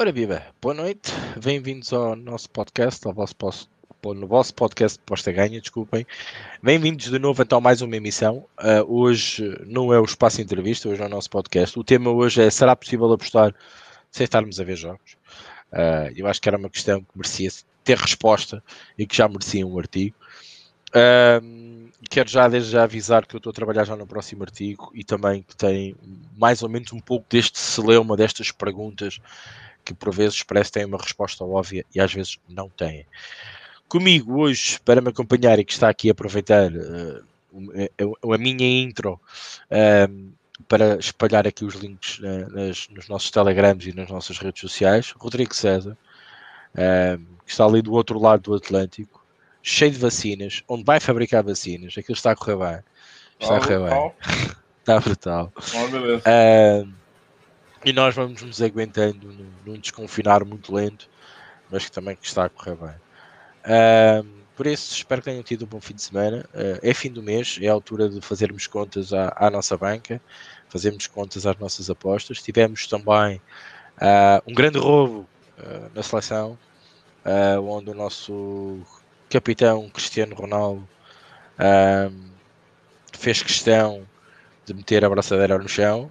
[0.00, 1.12] Ora viva, boa noite,
[1.44, 3.36] bem-vindos ao nosso podcast, ao vosso,
[4.02, 6.06] no vosso podcast Posta Ganha, desculpem.
[6.62, 8.46] Bem-vindos de novo então a mais uma emissão.
[8.58, 11.78] Uh, hoje não é o espaço entrevista, hoje é o nosso podcast.
[11.78, 13.54] O tema hoje é: será possível apostar
[14.10, 15.18] sem estarmos a ver jogos?
[15.70, 17.50] Uh, eu acho que era uma questão que merecia
[17.84, 18.64] ter resposta
[18.96, 20.16] e que já merecia um artigo.
[20.94, 24.90] Uh, quero já desde já avisar que eu estou a trabalhar já no próximo artigo
[24.94, 25.94] e também que tem
[26.38, 29.20] mais ou menos um pouco deste celeuma, destas perguntas
[29.90, 33.04] que por vezes parece que têm uma resposta óbvia e às vezes não têm.
[33.88, 37.24] Comigo hoje, para me acompanhar e que está aqui a aproveitar uh,
[38.22, 39.20] a, a, minha intro
[39.66, 40.32] uh,
[40.68, 45.12] para espalhar aqui os links uh, nas, nos nossos telegrams e nas nossas redes sociais,
[45.18, 45.96] Rodrigo César,
[47.44, 49.24] que está ali do outro lado do Atlântico,
[49.60, 52.84] cheio de vacinas, onde vai fabricar vacinas, aquilo está a correr bem.
[53.40, 54.12] Está a correr bem.
[54.78, 55.52] está brutal.
[55.56, 56.99] Oh,
[57.84, 61.08] e nós vamos nos aguentando num, num, desconfinar muito lento,
[61.70, 62.94] mas que também que está a correr bem.
[63.64, 66.44] Uh, por isso, espero que tenham tido um bom fim de semana.
[66.52, 70.20] Uh, é fim do mês, é a altura de fazermos contas à, à nossa banca,
[70.68, 72.42] fazermos contas às nossas apostas.
[72.42, 73.36] Tivemos também
[73.96, 75.26] uh, um grande roubo
[75.58, 76.58] ah, na seleção,
[77.62, 78.80] onde o nosso
[79.28, 80.88] capitão Cristiano Ronaldo
[83.12, 84.06] fez questão
[84.64, 86.10] de meter a braçadeira no chão.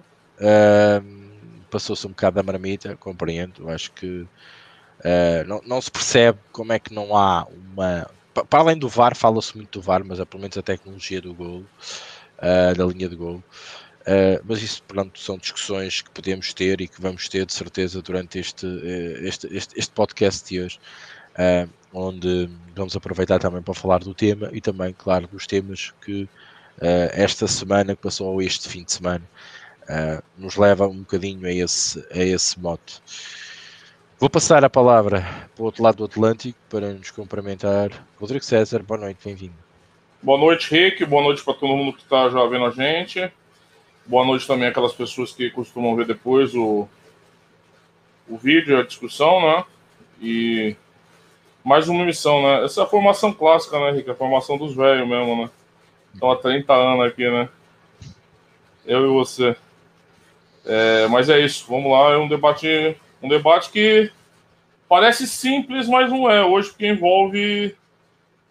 [1.70, 3.68] Passou-se um bocado da marmita, compreendo.
[3.68, 8.10] Acho que uh, não, não se percebe como é que não há uma.
[8.48, 11.34] Para além do VAR, fala-se muito do VAR, mas é pelo menos a tecnologia do
[11.34, 11.60] gol,
[12.38, 13.42] uh, da linha de gol.
[14.00, 18.00] Uh, mas isso pronto, são discussões que podemos ter e que vamos ter de certeza
[18.00, 18.66] durante este,
[19.22, 20.80] este, este, este podcast de hoje,
[21.34, 26.22] uh, onde vamos aproveitar também para falar do tema e também, claro, dos temas que
[26.22, 26.28] uh,
[27.12, 29.28] esta semana que passou ou este fim de semana
[29.88, 33.00] uh, nos leva um bocadinho a esse, a esse mote.
[34.18, 35.22] Vou passar a palavra
[35.54, 37.90] para o outro lado do Atlântico para nos cumprimentar.
[38.18, 39.54] Rodrigo César, boa noite, bem-vindo.
[40.22, 41.04] Boa noite, Rick.
[41.06, 43.32] Boa noite para todo mundo que está já vendo a gente.
[44.04, 46.86] Boa noite também aquelas pessoas que costumam ver depois o,
[48.28, 49.64] o vídeo, a discussão, né?
[50.20, 50.76] E
[51.64, 52.64] mais uma missão, né?
[52.64, 54.10] Essa é a formação clássica, né, Rick?
[54.10, 55.50] A formação dos velhos mesmo, né?
[56.12, 57.48] Estão há 30 anos aqui, né?
[58.84, 59.56] Eu e você.
[60.72, 64.08] É, mas é isso, vamos lá, é um debate, um debate que
[64.88, 67.74] parece simples, mas não é hoje, porque envolve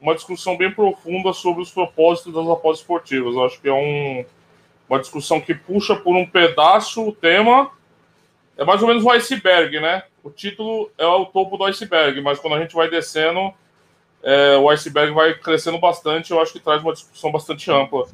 [0.02, 3.36] uma discussão bem profunda sobre os propósitos das apostas esportivas.
[3.36, 4.26] Eu acho que é um,
[4.90, 7.72] uma discussão que puxa por um pedaço o tema.
[8.58, 10.04] É mais ou menos o iceberg, né?
[10.22, 13.54] O título é o topo do iceberg, mas quando a gente vai descendo,
[14.22, 16.32] é, o iceberg vai crescendo bastante.
[16.32, 18.06] Eu acho que traz uma discussão bastante ampla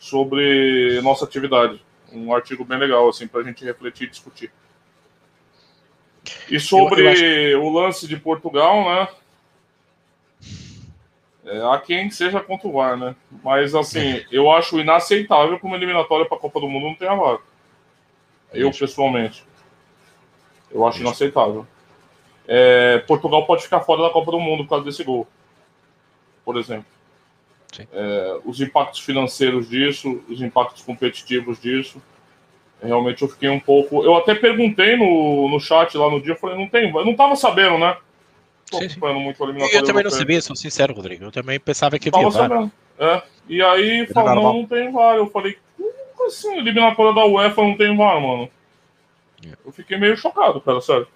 [0.00, 1.80] sobre nossa atividade
[2.12, 4.52] um artigo bem legal, assim, para a gente refletir e discutir.
[6.48, 7.66] E sobre eu, eu acho...
[7.66, 9.08] o lance de Portugal, né?
[11.44, 13.16] É, há quem seja contra o VAR, né?
[13.42, 17.14] Mas, assim, eu acho inaceitável que uma eliminatória para a Copa do Mundo não tenha
[17.14, 17.40] VAR.
[18.52, 19.44] Eu, pessoalmente.
[20.70, 21.66] Eu acho inaceitável.
[22.46, 25.26] É, Portugal pode ficar fora da Copa do Mundo por causa desse gol.
[26.44, 26.86] Por exemplo.
[27.92, 32.02] É, os impactos financeiros disso, os impactos competitivos disso.
[32.82, 34.02] Realmente eu fiquei um pouco.
[34.04, 36.90] Eu até perguntei no, no chat lá no dia, eu falei, não tem.
[36.90, 37.96] Eu não tava sabendo, né?
[38.70, 41.24] Tô sim, muito Eu também não sabia, sou sincero, Rodrigo.
[41.24, 42.70] Eu também pensava que havia VAR.
[42.98, 43.22] É.
[43.48, 45.16] E aí falou, não, não tem VAR.
[45.16, 48.50] Eu falei, como assim, eliminatória da UEFA não tem VAR, mano?
[49.46, 49.52] É.
[49.64, 51.06] Eu fiquei meio chocado, cara, sério.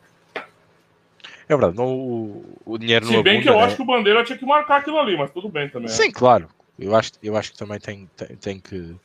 [1.49, 3.63] É verdade, não, o, o dinheiro Se não bem que eu né?
[3.63, 5.89] acho que o Bandeira tinha que marcar aquilo ali, mas tudo bem também.
[5.89, 6.49] Sim, claro.
[6.79, 8.97] Eu acho, eu acho que também tem, tem, tem que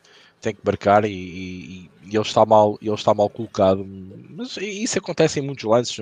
[0.42, 3.86] tem que marcar e, e, e, ele está mal ele está mal colocado
[4.28, 5.96] mas isso acontece em muitos lances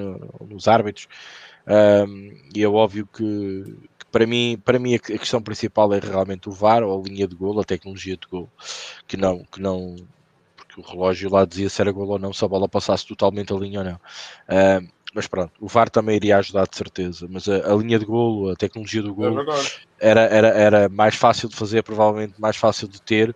[0.48, 1.06] nos árbitros
[2.08, 6.48] um, e é óbvio que, que, para mim para mim a questão principal é realmente
[6.48, 8.48] o VAR ou a linha de gol a tecnologia de gol
[9.06, 9.94] que não que não
[10.80, 13.56] o relógio lá dizia se era gol ou não se a bola passasse totalmente a
[13.56, 14.00] linha ou não
[14.82, 18.04] um, mas pronto, o VAR também iria ajudar de certeza, mas a, a linha de
[18.04, 19.44] golo, a tecnologia do golo
[19.98, 23.34] é era, era, era mais fácil de fazer, provavelmente mais fácil de ter.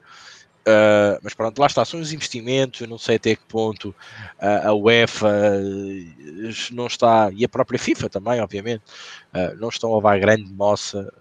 [0.66, 4.68] Uh, mas pronto, lá está, são os investimentos, eu não sei até que ponto uh,
[4.68, 8.82] a UEFA uh, não está, e a própria FIFA também, obviamente,
[9.58, 11.12] não estão a levar grande moça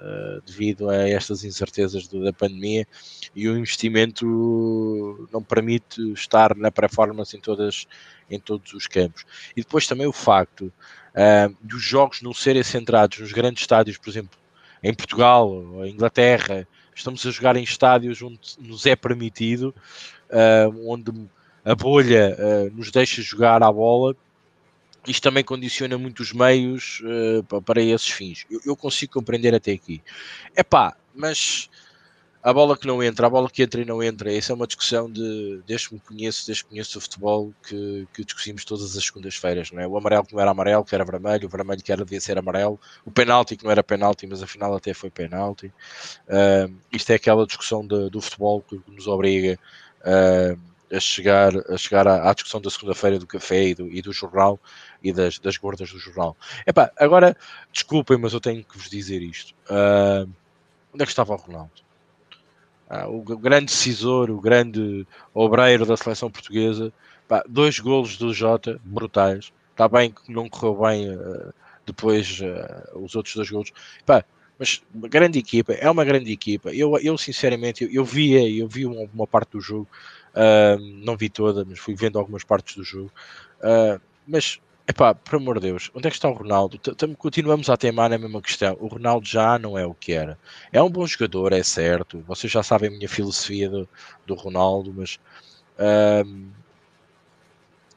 [0.45, 2.85] devido a estas incertezas do, da pandemia
[3.35, 7.87] e o investimento não permite estar na performance em todas
[8.29, 9.25] em todos os campos.
[9.55, 10.71] E depois também o facto
[11.13, 14.37] uh, dos jogos não serem centrados nos grandes estádios, por exemplo,
[14.81, 19.73] em Portugal, ou Inglaterra, estamos a jogar em estádios onde nos é permitido,
[20.29, 21.11] uh, onde
[21.63, 24.15] a bolha uh, nos deixa jogar à bola
[25.07, 28.45] isto também condiciona muitos meios uh, para esses fins.
[28.49, 30.01] Eu, eu, consigo compreender até aqui.
[30.55, 31.69] É pá, mas
[32.43, 34.67] a bola que não entra, a bola que entra e não entra, essa é uma
[34.67, 38.97] discussão de, desde que me conheço, desde que conheço o futebol, que, que discutimos todas
[38.97, 39.87] as segundas-feiras, não é?
[39.87, 42.37] O amarelo que não era amarelo, que era vermelho, o vermelho que era devia ser
[42.37, 45.67] amarelo, o penalti que não era penalti, mas afinal até foi penalti.
[46.27, 49.57] Uh, isto é aquela discussão de, do futebol que nos obriga
[50.01, 50.59] uh,
[50.93, 54.11] a chegar, a chegar à, à discussão da segunda-feira do café e do, e do
[54.11, 54.59] jornal
[55.01, 56.35] e das, das gordas do jornal.
[56.67, 57.37] Epá, agora,
[57.71, 59.55] desculpem, mas eu tenho que vos dizer isto.
[59.69, 60.29] Uh,
[60.93, 61.82] onde é que estava o Ronaldo?
[62.95, 66.93] Ah, o grande decisor, o grande obreiro da seleção portuguesa.
[67.27, 69.51] Pá, dois golos do Jota, brutais.
[69.71, 71.51] Está bem que não correu bem uh,
[71.87, 73.71] depois uh, os outros dois golos.
[74.05, 74.23] Pá,
[74.59, 76.69] mas uma grande equipa, é uma grande equipa.
[76.69, 79.89] Eu, eu sinceramente, eu, eu vi, eu vi uma, uma parte do jogo,
[80.35, 83.11] uh, não vi toda, mas fui vendo algumas partes do jogo.
[84.27, 86.77] mas Epá, por amor de Deus, onde é que está o Ronaldo?
[87.17, 88.75] Continuamos a teimar na mesma questão.
[88.81, 90.37] O Ronaldo já não é o que era.
[90.73, 92.21] É um bom jogador, é certo.
[92.27, 93.87] Vocês já sabem a minha filosofia do,
[94.25, 95.19] do Ronaldo, mas
[96.25, 96.49] um,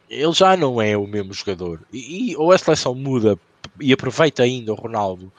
[0.09, 1.81] ele já não é o mesmo jogador.
[1.93, 3.37] E, e, ou a seleção muda
[3.81, 5.33] e aproveita ainda o Ronaldo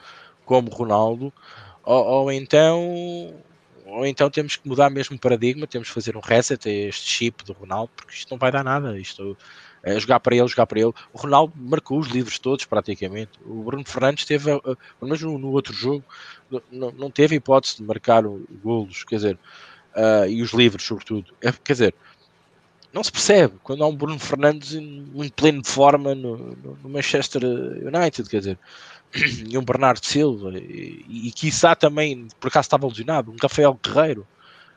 [0.44, 1.32] como Ronaldo,
[1.82, 3.34] ou, ou então
[3.86, 7.08] ou então temos que mudar mesmo o paradigma, temos que fazer um reset a este
[7.10, 8.98] chip do Ronaldo, porque isto não vai dar nada.
[8.98, 9.36] Isto
[9.98, 10.92] jogar para ele, jogar para ele.
[11.12, 13.32] O Ronaldo marcou os livros todos, praticamente.
[13.44, 16.04] O Bruno Fernandes teve, uh, mas no, no, outro jogo,
[16.70, 18.22] não, teve hipótese de marcar
[18.62, 19.38] golos, quer dizer,
[19.94, 21.32] uh, e os livros, sobretudo.
[21.40, 21.94] É, quer dizer,
[22.92, 26.36] não se percebe quando há um Bruno Fernandes em, pleno forma no,
[26.82, 28.58] no, Manchester United, quer dizer,
[29.48, 33.78] e um Bernardo Silva, e, e, e quiçá também, por acaso estava lesionado, um Rafael
[33.82, 34.26] Guerreiro,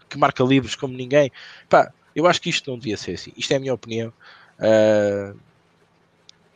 [0.09, 1.31] que marca livros como ninguém.
[1.69, 3.31] Pá, eu acho que isto não devia ser assim.
[3.37, 4.13] Isto é a minha opinião.
[4.61, 5.37] Uh,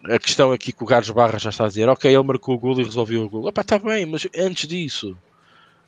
[0.07, 2.60] a questão aqui que o Carlos Barra já está a dizer, ok, ele marcou o
[2.60, 3.50] gol e resolveu o gol.
[3.50, 5.18] Está bem, mas antes disso,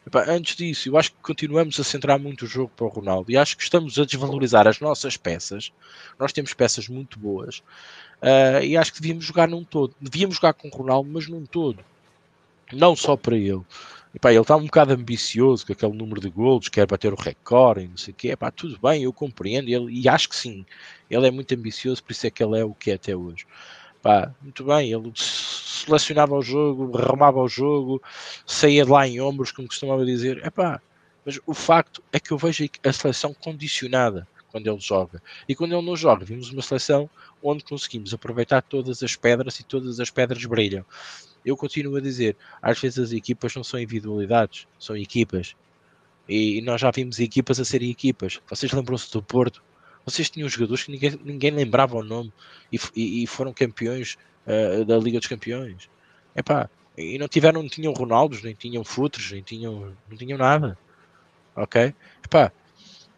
[0.06, 3.31] epá, antes disso, eu acho que continuamos a centrar muito o jogo para o Ronaldo
[3.31, 5.72] e acho que estamos a desvalorizar as nossas peças.
[6.19, 7.60] Nós temos peças muito boas
[8.22, 9.94] uh, e acho que devíamos jogar num todo.
[10.02, 11.84] Devíamos jogar com o Ronaldo, mas num todo,
[12.74, 13.62] não só para ele.
[14.18, 17.88] Epá, ele está um bocado ambicioso com aquele número de golos, quer bater o recorde
[17.88, 18.30] não sei o quê.
[18.30, 20.66] Epá, tudo bem, eu compreendo ele, e acho que sim,
[21.08, 23.46] ele é muito ambicioso, por isso é que ele é o que é até hoje.
[24.00, 28.02] Epá, muito bem, ele selecionava o jogo, remava o jogo,
[28.44, 30.44] saía de lá em ombros, como costumava dizer.
[30.44, 30.81] Epá,
[31.24, 35.22] mas o facto é que eu vejo a seleção condicionada quando ele joga.
[35.48, 37.08] E quando ele não joga, vimos uma seleção
[37.44, 40.84] onde conseguimos aproveitar todas as pedras e todas as pedras brilham
[41.47, 45.55] eu continuo a dizer, às vezes as equipas não são individualidades, são equipas.
[46.27, 48.41] E, nós já vimos equipas a serem equipas.
[48.49, 49.63] Vocês lembram-se do Porto?
[50.05, 52.33] Vocês tinham jogadores que ninguém, ninguém lembrava o nome
[52.71, 55.89] e, e, e foram campeões uh, da Liga dos Campeões.
[56.35, 60.77] Epá, e não tiveram, não tinham Ronaldos, nem tinham Futres, nem tinham, não tinham nada.
[61.55, 61.94] Ok?
[62.23, 62.51] Epá,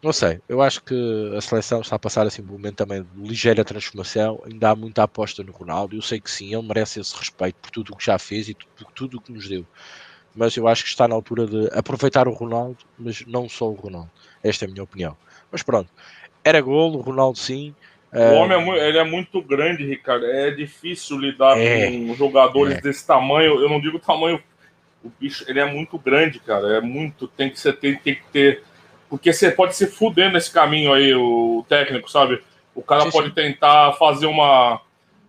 [0.02, 0.94] não sei, eu acho que
[1.36, 4.42] a seleção está a passar assim um momento também de ligeira transformação.
[4.46, 5.94] Ainda há muita aposta no Ronaldo.
[5.94, 8.54] Eu sei que sim, ele merece esse respeito por tudo o que já fez e
[8.54, 9.66] por tudo o que nos deu.
[10.34, 13.74] Mas eu acho que está na altura de aproveitar o Ronaldo, mas não só o
[13.74, 14.10] Ronaldo.
[14.42, 15.14] Esta é a minha opinião.
[15.52, 15.90] Mas pronto,
[16.42, 17.74] era gol, o Ronaldo sim.
[18.12, 20.24] O homem é, muito, ele é muito grande, Ricardo.
[20.24, 22.80] É difícil lidar é, com jogadores é.
[22.80, 23.60] desse tamanho.
[23.60, 24.42] Eu não digo tamanho.
[25.04, 26.78] O bicho, ele é muito grande, cara.
[26.78, 27.28] É muito.
[27.28, 28.62] Tem que ser, tem, tem que ter
[29.10, 32.40] porque você pode se fuder nesse caminho aí, o técnico, sabe?
[32.72, 33.34] O cara sim, pode sim.
[33.34, 34.80] tentar fazer uma,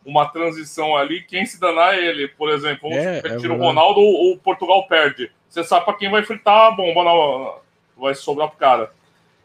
[0.06, 2.94] uma transição ali, quem se danar é ele, por exemplo.
[2.94, 5.32] É, é tira o Ronaldo ou o Portugal perde.
[5.50, 7.56] Você sabe para quem vai fritar a bomba, na,
[7.98, 8.92] vai sobrar pro cara.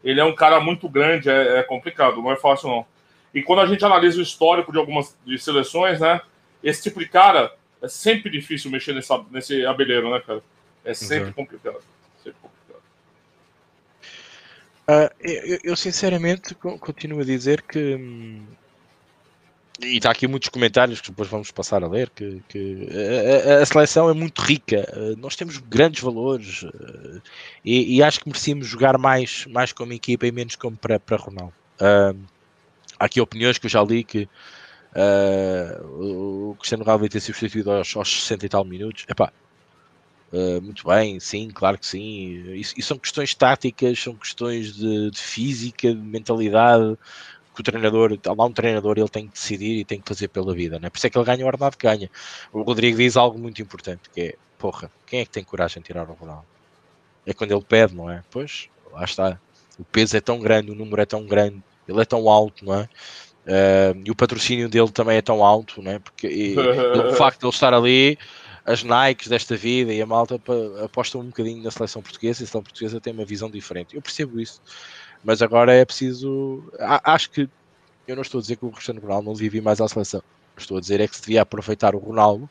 [0.03, 2.85] Ele é um cara muito grande, é, é, complicado, não é fácil não.
[3.33, 6.21] E quando a gente analisa o histórico de algumas de seleções, né?
[6.63, 7.51] Esse tipo de cara
[7.81, 10.43] é sempre difícil mexer nessa, nesse abelheiro, né, cara?
[10.85, 11.33] É sempre uhum.
[11.33, 11.79] complicado.
[14.89, 17.95] Uh, eu, eu, sinceramente continuo a dizer que.
[17.95, 18.45] Hum,
[19.81, 22.09] e está aqui muitos comentários que depois vamos passar a ler.
[22.09, 22.87] Que, que
[23.49, 27.21] a, a, seleção é muito rica, uh, nós temos grandes valores uh,
[27.65, 31.17] e, e, acho que merecíamos jogar mais, mais como equipa e menos como para, para
[31.17, 31.53] Ronaldo.
[31.81, 32.13] há
[33.05, 34.29] aqui opiniões que eu já li que
[35.99, 39.05] o Cristiano Ronaldo vai ter sido substituído aos, aos 60 e tal minutos.
[39.09, 39.33] Epá,
[40.31, 42.53] Uh, muito bem, sim, claro que sim.
[42.53, 46.97] E, são questões táticas, são questões de, de, física, de mentalidade,
[47.55, 50.53] que o treinador, lá um treinador, ele tem que decidir e tem que fazer pela
[50.53, 50.89] vida, né?
[50.89, 52.09] por isso é que ele ganha o ordenado que ganha.
[52.51, 55.87] O Rodrigo diz algo muito importante, que é, porra, quem é que tem coragem de
[55.87, 56.45] tirar o Ronaldo?
[57.25, 58.23] É quando ele pede, não é?
[58.29, 59.39] Pois, lá está.
[59.79, 62.75] O peso é tão grande, o número é tão grande, ele é tão alto, não
[62.75, 62.89] é?
[63.47, 65.99] Uh, e o patrocínio dele também é tão alto, né?
[65.99, 68.19] porque e, e, o facto de ele estar ali,
[68.67, 70.39] as Nikes desta vida e a malta
[70.83, 73.95] apostam um bocadinho na seleção portuguesa e a seleção portuguesa tem uma visão diferente.
[73.95, 74.61] Eu percebo isso,
[75.23, 76.61] mas agora é preciso.
[76.77, 77.49] Acho que
[78.05, 80.21] eu não estou a dizer que o Cristiano Ronaldo não devia mais à seleção.
[80.57, 82.49] Estou a dizer é que se devia aproveitar o Ronaldo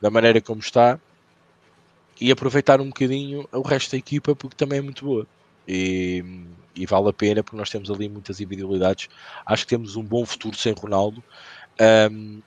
[0.00, 0.98] da maneira como está
[2.20, 5.26] e aproveitar um bocadinho o resto da equipa porque também é muito boa.
[5.68, 6.24] E,
[6.74, 9.08] e, vale a pena porque nós temos ali muitas individualidades.
[9.46, 11.22] Acho que temos um bom futuro sem Ronaldo.
[12.10, 12.42] Um,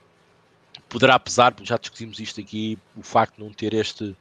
[0.94, 4.16] poderá pesar, já discutimos isto aqui, o facto de não ter este,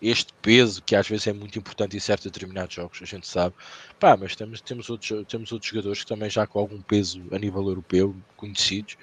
[0.00, 3.56] este peso que às vezes é muito importante em certos determinados jogos, a gente sabe.
[3.98, 7.38] Pá, mas temos, temos, outros, temos outros jogadores que também já com algum peso a
[7.40, 8.96] nível europeu, conhecidos,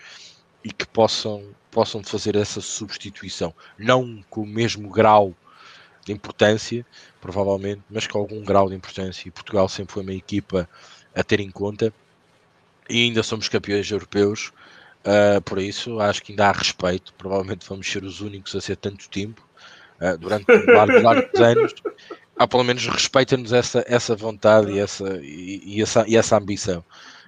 [0.64, 3.54] e que possam, possam fazer essa substituição.
[3.78, 5.36] Não com o mesmo grau
[6.06, 6.86] de importância,
[7.20, 9.28] provavelmente, mas com algum grau de importância.
[9.28, 10.70] E Portugal sempre foi uma equipa
[11.14, 11.94] a ter em conta.
[12.90, 14.54] E ainda somos campeões europeus,
[15.06, 17.14] uh, por isso acho que ainda há respeito.
[17.14, 19.48] Provavelmente vamos ser os únicos a ser tanto tempo,
[20.02, 21.74] uh, durante largos, largos anos.
[22.38, 26.84] Ah, pelo menos respeita-nos essa, essa vontade e essa, e, e essa, e essa ambição.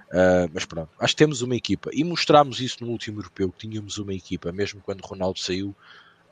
[0.07, 3.67] Uh, mas pronto, acho que temos uma equipa e mostramos isso no último europeu que
[3.67, 5.75] tínhamos uma equipa, mesmo quando Ronaldo saiu,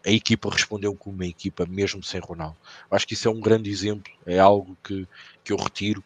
[0.05, 2.57] a equipa respondeu como uma equipa, mesmo sem Ronaldo.
[2.89, 5.07] Acho que isso é um grande exemplo, é algo que,
[5.43, 6.03] que eu retiro,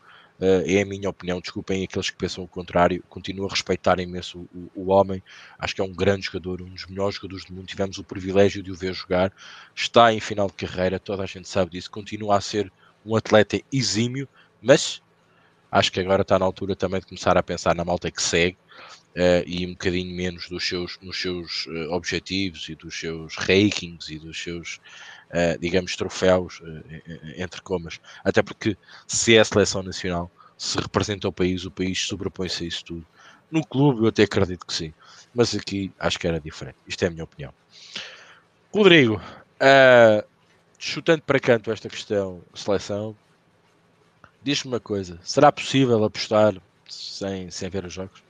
[0.65, 1.39] é a minha opinião.
[1.39, 5.21] Desculpem aqueles que pensam o contrário, continuo a respeitar imenso o, o, homem.
[5.57, 7.67] Acho que é um grande jogador, um dos melhores jogadores do mundo.
[7.67, 9.31] Tivemos o privilégio de o ver jogar,
[9.75, 11.89] está em final de carreira, toda a gente sabe disso.
[11.89, 12.71] Continua a ser
[13.05, 14.27] um atleta exímio,
[14.61, 15.01] mas
[15.71, 18.57] acho que agora está na altura também de começar a pensar na malta que segue
[19.15, 24.11] uh, e um bocadinho menos dos seus, nos seus uh, objetivos e dos seus rankings
[24.11, 24.79] e dos seus,
[25.29, 26.61] uh, digamos, troféus,
[27.37, 27.99] entre comas.
[28.23, 28.77] Até porque
[29.07, 33.05] se é a seleção nacional, se representa o país, o país sobrepõe-se a isso tudo.
[33.51, 34.93] No clube eu até acredito que sim,
[35.33, 36.77] mas aqui acho que era diferente.
[36.87, 37.53] Isto é a minha opinião.
[38.73, 39.21] Rodrigo,
[40.79, 43.15] chutando para canto esta questão seleção,
[44.41, 46.55] diz-me uma coisa: será possível apostar
[46.89, 48.23] sem, sem ver os jogos?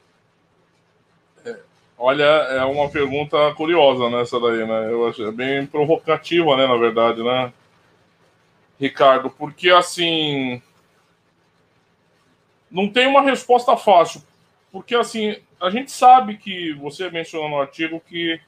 [1.97, 4.91] Olha, é uma pergunta curiosa né, daí, né?
[4.91, 7.53] Eu acho é bem provocativa, né, na verdade, né?
[8.79, 10.62] Ricardo, porque assim
[12.69, 14.23] não tem uma resposta fácil,
[14.71, 18.41] porque assim, a gente sabe que você mencionou no artigo que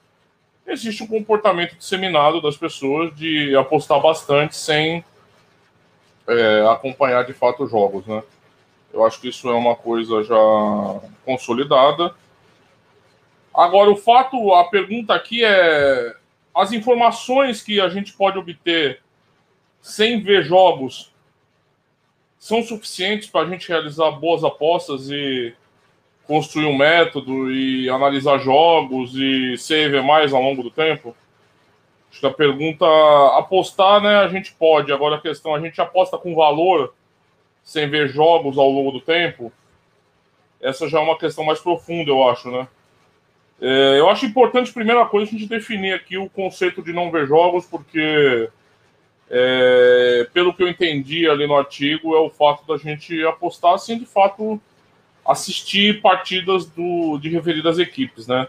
[0.66, 5.06] existe um comportamento disseminado das pessoas de apostar bastante sem
[6.28, 8.24] é, acompanhar de fato os jogos, né?
[8.92, 10.36] Eu acho que isso é uma coisa já
[11.24, 12.16] consolidada
[13.56, 16.14] Agora, o fato, a pergunta aqui é:
[16.54, 19.02] as informações que a gente pode obter
[19.82, 21.14] sem ver jogos
[22.38, 25.54] são suficientes para a gente realizar boas apostas e
[26.28, 31.16] construir um método e analisar jogos e se ver mais ao longo do tempo?
[32.12, 32.86] Acho que a pergunta,
[33.38, 34.92] apostar, né, a gente pode.
[34.92, 36.94] Agora a questão, a gente aposta com valor
[37.64, 39.52] sem ver jogos ao longo do tempo?
[40.62, 42.68] Essa já é uma questão mais profunda, eu acho, né?
[43.62, 47.26] É, eu acho importante, primeira coisa, a gente definir aqui o conceito de não ver
[47.26, 48.50] jogos, porque,
[49.30, 53.98] é, pelo que eu entendi ali no artigo, é o fato da gente apostar, assim,
[53.98, 54.60] de fato,
[55.26, 58.48] assistir partidas do, de referidas equipes, né?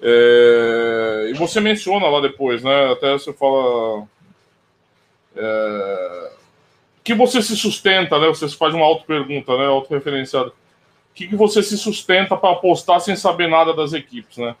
[0.00, 2.92] É, e você menciona lá depois, né?
[2.92, 4.06] Até você fala.
[5.34, 6.32] É,
[7.04, 8.28] que você se sustenta, né?
[8.28, 9.66] Você faz uma auto-pergunta, né?
[9.66, 10.52] Auto-referenciada
[11.14, 14.56] que, que você se sustenta para apostar sem saber nada das equipes, né?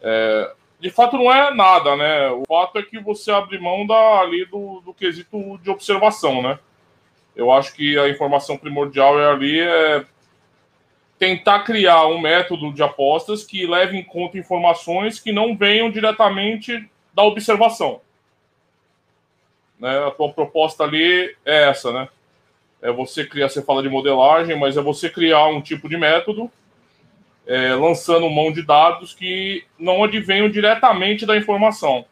[0.00, 2.28] É, de fato, não é nada, né?
[2.30, 6.58] O fato é que você abre mão da, ali do, do quesito de observação, né?
[7.34, 10.04] Eu acho que a informação primordial é ali é
[11.18, 16.88] tentar criar um método de apostas que leve em conta informações que não venham diretamente
[17.14, 18.00] da observação.
[19.78, 20.06] Né?
[20.06, 22.08] A tua proposta ali é essa, né?
[22.84, 26.50] É você criar, você fala de modelagem, mas é você criar um tipo de método
[27.46, 32.04] é, lançando mão de dados que não advenham diretamente da informação.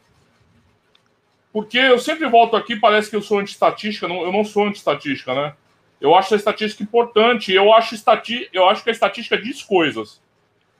[1.51, 5.53] Porque eu sempre volto aqui, parece que eu sou anti-estatística, eu não sou anti-estatística, né?
[6.01, 10.19] Eu acho a estatística importante, eu acho, estati eu acho que a estatística diz coisas.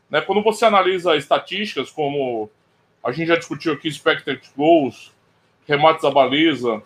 [0.09, 0.21] Né?
[0.21, 2.50] Quando você analisa estatísticas, como
[3.03, 5.13] a gente já discutiu aqui, expected goals,
[5.67, 6.81] remates à baliza,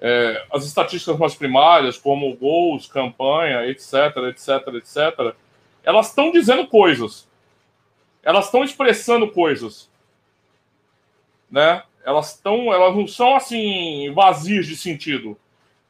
[0.00, 5.34] é, as estatísticas mais primárias, como gols, campanha, etc, etc, etc,
[5.82, 7.28] elas estão dizendo coisas.
[8.22, 9.90] Elas estão expressando coisas.
[11.50, 11.82] Né?
[12.04, 15.38] Elas estão, elas não são assim vazias de sentido,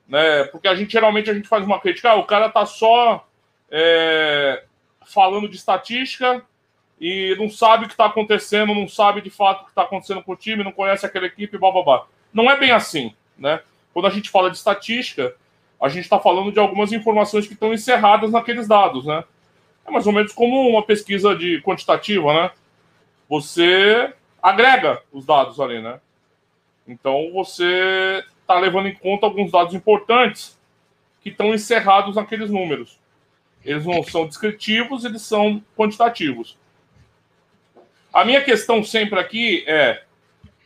[0.06, 0.44] né?
[0.44, 3.26] Porque a gente geralmente a gente faz uma crítica, ah, o cara tá só
[3.70, 4.64] é,
[5.06, 6.42] falando de estatística
[7.00, 10.22] e não sabe o que está acontecendo, não sabe de fato o que está acontecendo
[10.22, 12.06] com o time, não conhece aquela equipe, blá.
[12.32, 13.60] Não é bem assim, né?
[13.98, 15.34] Quando a gente fala de estatística,
[15.82, 19.24] a gente está falando de algumas informações que estão encerradas naqueles dados, né?
[19.84, 22.50] É mais ou menos como uma pesquisa de quantitativa, né?
[23.28, 25.98] Você agrega os dados ali, né?
[26.86, 30.56] Então você está levando em conta alguns dados importantes
[31.20, 33.00] que estão encerrados naqueles números.
[33.64, 36.56] Eles não são descritivos, eles são quantitativos.
[38.12, 40.04] A minha questão sempre aqui é: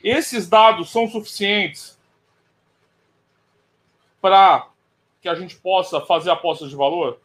[0.05, 1.99] esses dados são suficientes
[4.23, 4.69] para
[5.21, 7.19] que a gente possa fazer apostas de valor?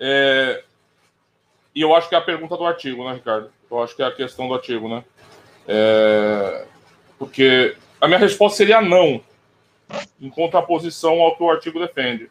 [0.00, 0.64] É,
[1.74, 3.52] e eu acho que é a pergunta do artigo, né, Ricardo?
[3.70, 5.04] Eu acho que é a questão do artigo, né?
[5.68, 6.66] É,
[7.18, 9.22] porque a minha resposta seria não,
[10.20, 12.30] em contraposição ao que o artigo defende.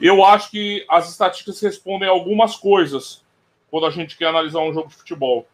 [0.00, 3.22] Eu acho que as estatísticas respondem algumas coisas
[3.70, 5.46] quando a gente quer analisar um jogo de futebol,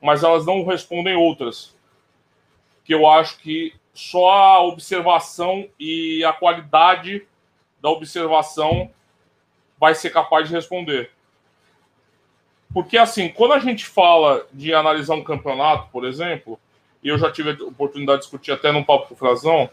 [0.00, 1.76] mas elas não respondem outras.
[2.84, 7.26] Que eu acho que só a observação e a qualidade
[7.82, 8.92] da observação
[9.76, 11.10] vai ser capaz de responder.
[12.72, 16.60] Porque, assim, quando a gente fala de analisar um campeonato, por exemplo,
[17.02, 19.68] e eu já tive a oportunidade de discutir até num papo com o Frazão,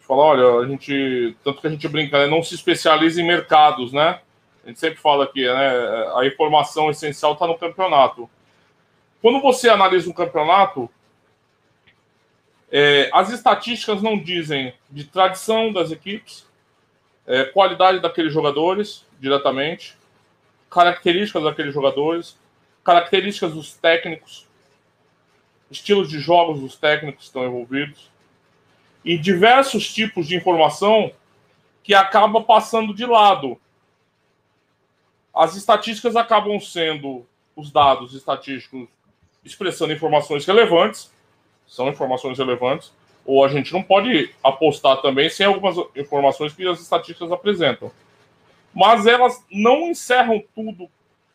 [0.00, 3.94] falar, olha, a gente, tanto que a gente brinca, né, não se especializa em mercados,
[3.94, 4.20] né?
[4.62, 8.28] A gente sempre fala aqui, né, a informação essencial está no campeonato.
[9.22, 10.90] Quando você analisa um campeonato,
[12.76, 16.44] é, as estatísticas não dizem de tradição das equipes,
[17.24, 19.96] é, qualidade daqueles jogadores diretamente,
[20.68, 22.36] características daqueles jogadores,
[22.82, 24.48] características dos técnicos,
[25.70, 28.10] estilos de jogos dos técnicos estão envolvidos,
[29.04, 31.12] e diversos tipos de informação
[31.84, 33.56] que acaba passando de lado.
[35.32, 38.88] As estatísticas acabam sendo os dados estatísticos
[39.44, 41.13] expressando informações relevantes,
[41.74, 42.92] são informações relevantes,
[43.26, 47.90] ou a gente não pode apostar também sem algumas informações que as estatísticas apresentam.
[48.72, 50.88] Mas elas não encerram tudo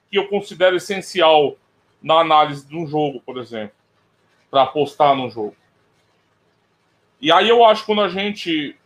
[0.10, 1.58] que eu considero essencial
[2.02, 3.76] na análise de um jogo, por exemplo,
[4.50, 5.56] para apostar no jogo.
[7.20, 8.78] E aí eu acho que quando a gente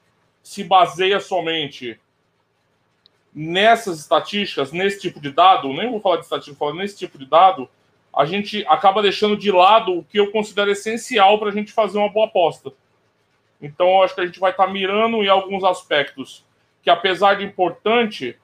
[0.41, 1.99] se baseia somente
[3.33, 7.17] nessas estatísticas, nesse tipo de dado, nem vou falar de estatística, vou falar nesse tipo
[7.17, 7.69] de dado,
[8.15, 11.97] a gente acaba deixando de lado o que eu considero essencial para a gente fazer
[11.97, 12.71] uma boa aposta.
[13.61, 16.45] Então, eu acho que a gente vai estar tá mirando em alguns aspectos
[16.81, 18.37] que, apesar de importante,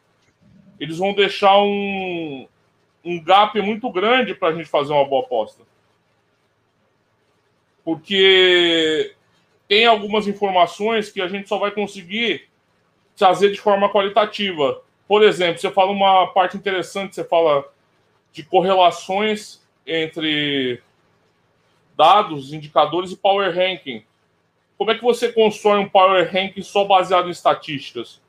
[0.79, 2.47] eles vão deixar um,
[3.03, 5.63] um gap muito grande para a gente fazer uma boa aposta.
[7.83, 9.13] Porque
[9.67, 12.47] tem algumas informações que a gente só vai conseguir
[13.15, 14.81] trazer de forma qualitativa.
[15.07, 17.65] Por exemplo, você fala uma parte interessante, você fala
[18.39, 20.81] de correlações entre
[21.97, 24.01] dados, indicadores e power ranking.
[24.77, 28.21] Como é que você constrói um power ranking só baseado em estatísticas?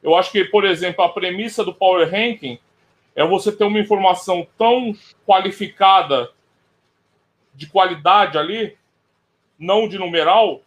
[0.00, 2.56] Eu acho que, por exemplo, a premissa do power ranking
[3.16, 6.30] é você ter uma informação tão qualificada
[7.52, 8.78] de qualidade ali,
[9.58, 10.62] não de numeral,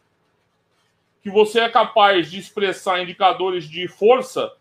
[1.24, 4.52] que você é capaz de expressar indicadores de força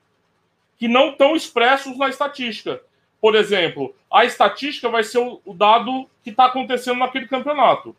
[0.78, 2.80] que não estão expressos na estatística.
[3.20, 7.94] Por exemplo, a estatística vai ser o, dado que está acontecendo naquele campeonato.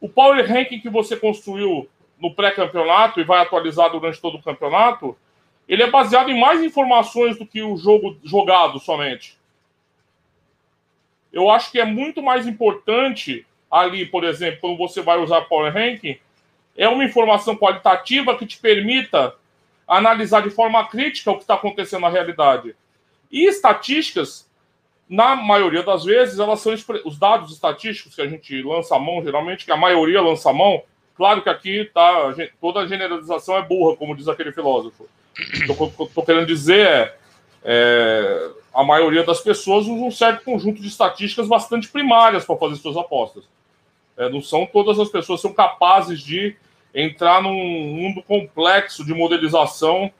[0.00, 5.16] O power ranking que você construiu no pré-campeonato e vai atualizar durante todo o campeonato,
[5.68, 9.38] ele é baseado em mais informações do que o jogo jogado somente.
[11.32, 15.72] Eu acho que é muito mais importante ali, por exemplo, quando você vai usar Power
[15.72, 16.18] Ranking,
[16.76, 19.34] é uma informação qualitativa que te permita
[19.86, 22.74] analisar de forma crítica o que está acontecendo na realidade.
[23.30, 24.48] E estatísticas,
[25.08, 29.22] na maioria das vezes, elas são os dados estatísticos que a gente lança a mão,
[29.22, 30.82] geralmente, que a maioria lança a mão.
[31.16, 35.08] Claro que aqui tá, toda generalização é burra, como diz aquele filósofo.
[35.68, 37.14] O que eu estou querendo dizer é,
[37.64, 42.76] é, a maioria das pessoas usa um certo conjunto de estatísticas bastante primárias para fazer
[42.76, 43.44] suas apostas.
[44.16, 46.56] É, não são todas as pessoas são capazes de
[46.94, 50.10] entrar num mundo complexo de modelização,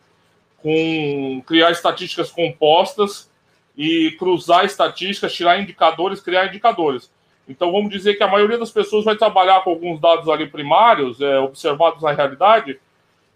[0.67, 3.31] com criar estatísticas compostas
[3.77, 7.09] e cruzar estatísticas, tirar indicadores, criar indicadores.
[7.49, 11.21] Então vamos dizer que a maioria das pessoas vai trabalhar com alguns dados ali primários,
[11.21, 12.81] é, observados na realidade,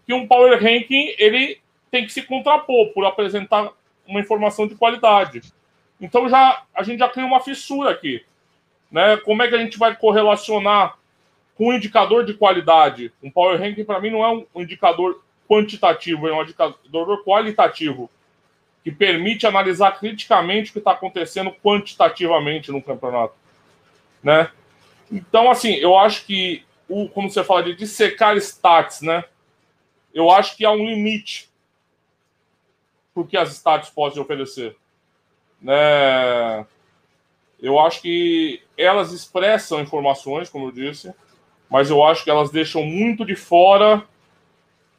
[0.05, 1.57] que um power ranking ele
[1.89, 3.71] tem que se contrapor por apresentar
[4.05, 5.41] uma informação de qualidade.
[6.01, 8.25] Então já a gente já cria uma fissura aqui,
[8.91, 9.15] né?
[9.15, 10.97] Como é que a gente vai correlacionar
[11.55, 13.13] com um indicador de qualidade.
[13.23, 18.09] Um power ranking, para mim, não é um indicador quantitativo, é um indicador qualitativo.
[18.83, 23.35] que permite analisar criticamente o que está acontecendo quantitativamente no campeonato,
[24.23, 24.49] né?
[25.11, 29.23] Então, assim, eu acho que, o, como você fala de dissecar stats, né?
[30.11, 31.47] Eu acho que há um limite
[33.13, 34.75] porque as stats podem oferecer,
[35.61, 36.65] né?
[37.61, 41.13] Eu acho que elas expressam informações, como eu disse,
[41.69, 44.07] mas eu acho que elas deixam muito de fora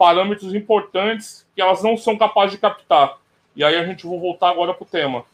[0.02, 3.18] parâmetros importantes que elas não são capazes de captar.
[3.54, 5.24] E aí a gente vai voltar agora para o tema.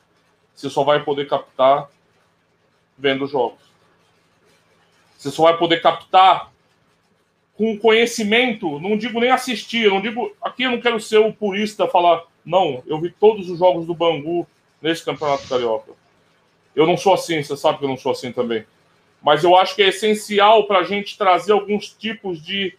[0.55, 1.89] Você só vai poder captar
[2.99, 3.63] vendo jogos.
[5.17, 6.53] Você só vai poder captar
[7.57, 10.37] com conhecimento, não digo nem assistir, não digo.
[10.43, 13.95] Aqui eu não quero ser o purista falar, não, eu vi todos os jogos do
[13.95, 14.47] Bangu
[14.83, 15.93] nesse campeonato carioca.
[16.77, 18.67] Eu não sou assim, você sabe que eu não sou assim também.
[19.23, 22.77] Mas eu acho que é essencial para a gente trazer alguns tipos de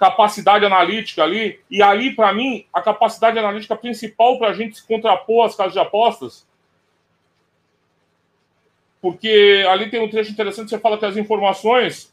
[0.00, 1.60] capacidade analítica ali.
[1.70, 5.74] E ali, para mim, a capacidade analítica principal para a gente se contrapor às casas
[5.74, 6.48] de apostas.
[9.02, 12.10] Porque ali tem um trecho interessante, você fala que as informações.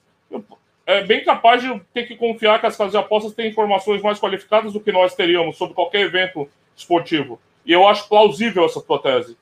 [0.85, 4.19] É bem capaz de ter que confiar que as casas de apostas têm informações mais
[4.19, 7.39] qualificadas do que nós teríamos sobre qualquer evento esportivo.
[7.65, 9.37] E eu acho plausível essa tua tese.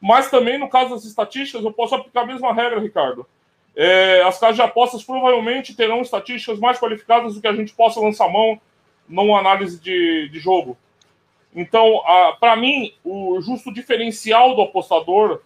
[0.00, 3.26] Mas também, no caso das estatísticas, eu posso aplicar a mesma regra, Ricardo.
[3.74, 8.00] É, as casas de apostas provavelmente terão estatísticas mais qualificadas do que a gente possa
[8.00, 8.60] lançar mão
[9.08, 10.76] numa análise de, de jogo.
[11.54, 12.02] Então,
[12.40, 15.40] para mim, o justo diferencial do apostador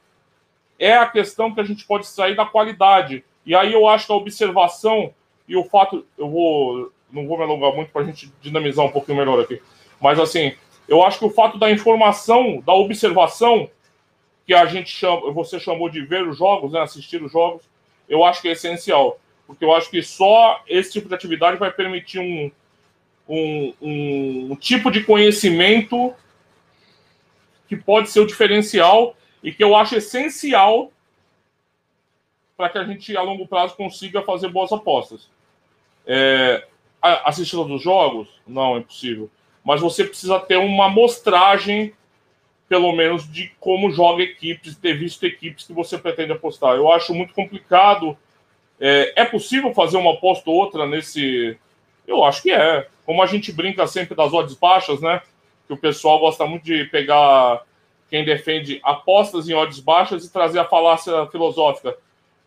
[0.78, 3.24] é a questão que a gente pode sair da qualidade.
[3.44, 5.12] E aí eu acho que a observação
[5.48, 6.04] e o fato.
[6.16, 6.92] Eu vou.
[7.10, 9.62] Não vou me alongar muito para a gente dinamizar um pouquinho melhor aqui.
[10.00, 10.52] Mas assim,
[10.88, 13.70] eu acho que o fato da informação, da observação,
[14.44, 17.62] que a gente chama, você chamou de ver os jogos, né, assistir os jogos,
[18.08, 21.70] eu acho que é essencial, porque eu acho que só esse tipo de atividade vai
[21.70, 22.50] permitir um,
[23.28, 26.14] um, um, um tipo de conhecimento
[27.68, 30.92] que pode ser o diferencial e que eu acho essencial
[32.56, 35.28] para que a gente, a longo prazo, consiga fazer boas apostas.
[36.06, 36.66] É,
[37.02, 38.28] assistindo dos jogos?
[38.46, 39.30] Não, é impossível.
[39.62, 41.92] Mas você precisa ter uma amostragem
[42.68, 46.74] pelo menos, de como joga equipes, ter visto equipes que você pretende apostar.
[46.74, 48.16] Eu acho muito complicado.
[48.80, 51.56] É, é possível fazer uma aposta ou outra nesse.
[52.06, 52.88] Eu acho que é.
[53.04, 55.22] Como a gente brinca sempre das odds baixas, né?
[55.66, 57.62] Que o pessoal gosta muito de pegar
[58.10, 61.96] quem defende apostas em odds baixas e trazer a falácia filosófica.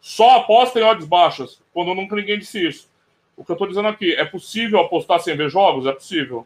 [0.01, 2.89] Só aposta em odds baixas, quando nunca ninguém disse isso.
[3.35, 5.85] O que eu estou dizendo aqui, é possível apostar sem ver jogos?
[5.85, 6.45] É possível.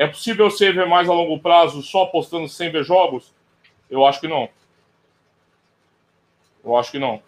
[0.00, 3.34] É possível você ver mais a longo prazo só apostando sem ver jogos?
[3.90, 4.48] Eu acho que não.
[6.64, 7.22] Eu acho que não.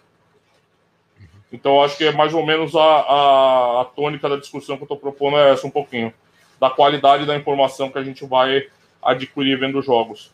[1.53, 4.85] Então, eu acho que é mais ou menos a, a, a tônica da discussão que
[4.85, 6.15] eu estou propondo é essa um pouquinho.
[6.59, 8.67] Da qualidade da informação que a gente vai
[9.03, 10.33] adquirir vendo jogos.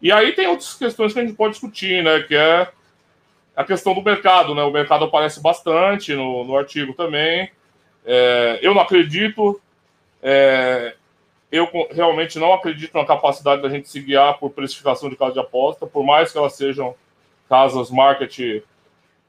[0.00, 2.22] E aí tem outras questões que a gente pode discutir, né?
[2.22, 2.70] Que é
[3.54, 4.62] a questão do mercado, né?
[4.62, 7.50] O mercado aparece bastante no, no artigo também.
[8.06, 9.60] É, eu não acredito.
[10.22, 10.96] É,
[11.50, 15.40] eu realmente não acredito na capacidade da gente se guiar por precificação de casa de
[15.40, 16.94] aposta, por mais que elas sejam
[17.48, 18.62] casas market,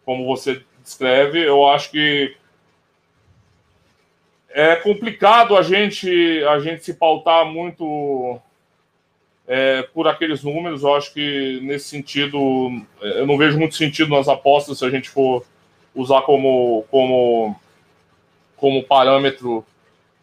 [0.04, 2.36] como você descreve, eu acho que
[4.50, 8.40] é complicado a gente a gente se pautar muito
[9.48, 10.82] é, por aqueles números.
[10.84, 12.38] Eu acho que nesse sentido
[13.02, 15.46] eu não vejo muito sentido nas apostas se a gente for
[15.94, 17.56] usar como como
[18.56, 19.64] como parâmetro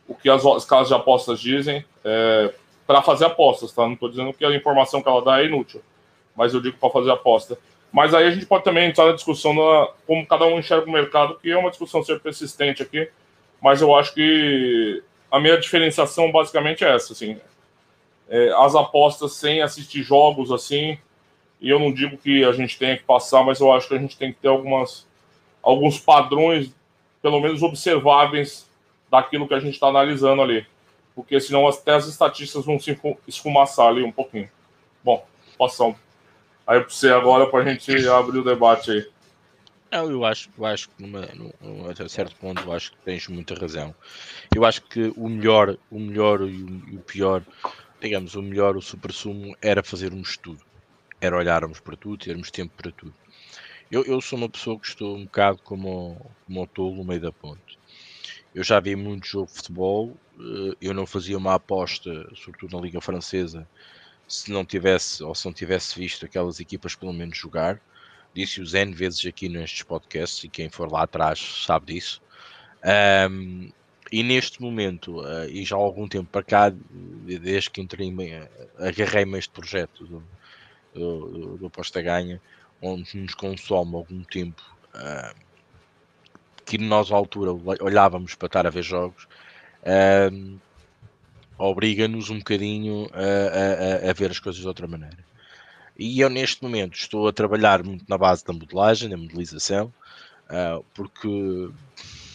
[0.08, 2.52] o que as, as casas de apostas dizem é,
[2.86, 3.82] para fazer apostas, tá?
[3.82, 5.82] Não estou dizendo que a informação que ela dá é inútil,
[6.36, 7.58] mas eu digo para fazer aposta.
[7.92, 10.92] Mas aí a gente pode também entrar na discussão na, como cada um enxerga o
[10.92, 13.08] mercado, que é uma discussão ser persistente aqui,
[13.62, 17.38] mas eu acho que a minha diferenciação basicamente é essa, assim,
[18.28, 20.98] é, as apostas sem assistir jogos assim,
[21.60, 23.98] e eu não digo que a gente tenha que passar, mas eu acho que a
[23.98, 25.06] gente tem que ter algumas,
[25.62, 26.70] alguns padrões,
[27.22, 28.68] pelo menos observáveis,
[29.14, 30.66] daquilo que a gente está analisando ali.
[31.14, 32.98] Porque senão até as estatísticas vão se
[33.28, 34.50] esfumaçar ali um pouquinho.
[35.02, 35.24] Bom,
[35.56, 35.96] passamos.
[36.66, 39.06] Aí para você agora para a gente abrir o debate aí.
[39.92, 43.54] Eu acho, eu acho que numa, num, a certo ponto eu acho que tens muita
[43.54, 43.94] razão.
[44.52, 47.44] Eu acho que o melhor, o melhor e o, e o pior,
[48.00, 50.64] digamos, o melhor, o super-sumo era fazer um estudo.
[51.20, 53.14] Era olharmos para tudo, termos tempo para tudo.
[53.88, 57.20] Eu, eu sou uma pessoa que estou um bocado como, como o tolo no meio
[57.20, 57.78] da ponte
[58.54, 62.82] eu já vi muito jogo de futebol, eh, eu não fazia uma aposta, sobretudo na
[62.82, 63.66] Liga Francesa,
[64.28, 67.80] se não tivesse ou se não tivesse visto aquelas equipas pelo menos jogar.
[68.32, 72.22] Disse os N vezes aqui nestes podcasts e quem for lá atrás sabe disso.
[73.30, 73.70] Um,
[74.10, 78.12] e neste momento, uh, e já há algum tempo para cá, desde que entrei,
[78.78, 80.22] agarrei-me a este projeto do,
[80.92, 82.40] do, do, do Posta Ganha,
[82.82, 84.62] onde nos consome algum tempo
[84.94, 85.34] uh,
[86.64, 89.26] que nós à altura olhávamos para estar a ver jogos,
[89.82, 90.58] uh,
[91.58, 95.18] obriga-nos um bocadinho a, a, a, ver as coisas de outra maneira.
[95.96, 99.92] E eu neste momento estou a trabalhar muito na base da modelagem, da modelização,
[100.46, 101.70] uh, porque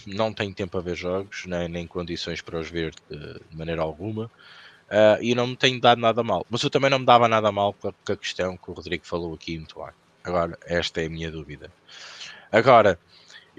[0.08, 3.82] não tenho tempo a ver jogos, nem, nem condições para os ver de, de maneira
[3.82, 6.46] alguma, uh, e não me tenho dado nada mal.
[6.50, 8.74] Mas eu também não me dava nada mal com a, com a questão que o
[8.74, 9.94] Rodrigo falou aqui muito bem.
[10.24, 11.72] Agora, esta é a minha dúvida.
[12.52, 13.00] Agora,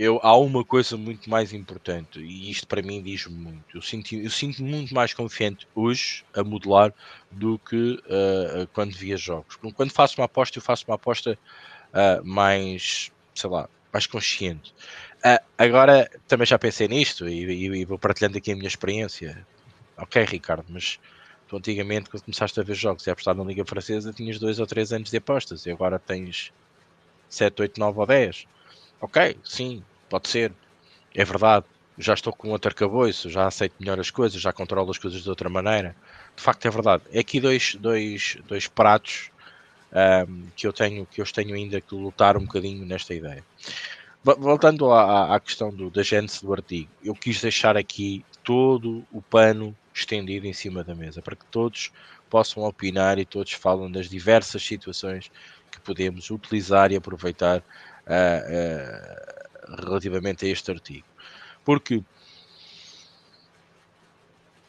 [0.00, 3.76] eu, há uma coisa muito mais importante, e isto para mim diz muito.
[3.76, 6.90] Eu sinto, eu sinto muito mais confiante hoje a modelar
[7.30, 9.58] do que uh, quando via jogos.
[9.74, 11.38] Quando faço uma aposta, eu faço uma aposta
[11.92, 14.74] uh, mais, sei lá, mais consciente.
[15.18, 19.46] Uh, agora, também já pensei nisto e, e, e, vou partilhando aqui a minha experiência.
[19.98, 20.98] Ok, Ricardo, mas
[21.46, 24.58] tu antigamente, quando começaste a ver jogos e a apostar na Liga Francesa, tinhas dois
[24.58, 26.54] ou três anos de apostas e agora tens
[27.28, 28.46] 7, 8, 9 ou 10.
[29.02, 30.52] Ok, sim, pode ser.
[31.14, 31.64] É verdade.
[31.96, 35.28] Já estou com outro arcabouço, já aceito melhor as coisas, já controlo as coisas de
[35.28, 35.94] outra maneira.
[36.36, 37.02] De facto, é verdade.
[37.12, 39.30] É aqui dois, dois, dois pratos
[39.92, 43.44] um, que eu tenho que eu tenho ainda que lutar um bocadinho nesta ideia.
[44.22, 49.22] Voltando à, à questão do, da gênese do artigo, eu quis deixar aqui todo o
[49.22, 51.90] pano estendido em cima da mesa para que todos
[52.28, 55.30] possam opinar e todos falam das diversas situações
[55.70, 61.06] que podemos utilizar e aproveitar uh, uh, relativamente a este artigo.
[61.64, 62.02] Porque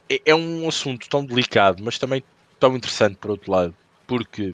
[0.09, 2.23] é, é um assunto tão delicado, mas também
[2.59, 4.53] tão interessante por outro lado, porque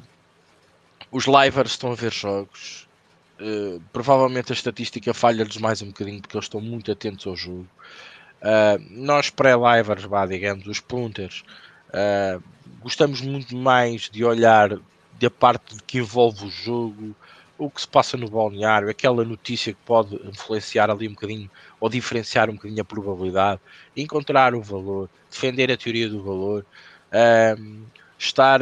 [1.11, 2.87] os livers estão a ver jogos,
[3.39, 7.67] Uh, provavelmente a estatística falha-lhes mais um bocadinho porque eles estão muito atentos ao jogo.
[8.41, 11.43] Uh, nós pré-livers, digamos, os punters,
[11.89, 12.41] uh,
[12.81, 14.79] gostamos muito mais de olhar
[15.19, 17.15] da parte que envolve o jogo,
[17.57, 21.89] o que se passa no balneário, aquela notícia que pode influenciar ali um bocadinho ou
[21.89, 23.61] diferenciar um bocadinho a probabilidade,
[23.95, 26.65] encontrar o valor, defender a teoria do valor,
[28.17, 28.59] estar,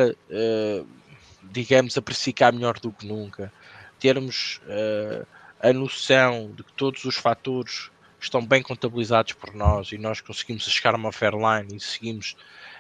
[1.44, 3.52] digamos, a precificar melhor do que nunca
[4.00, 5.26] termos uh,
[5.60, 10.64] a noção de que todos os fatores estão bem contabilizados por nós e nós conseguimos
[10.64, 12.36] chegar a uma fairline e seguimos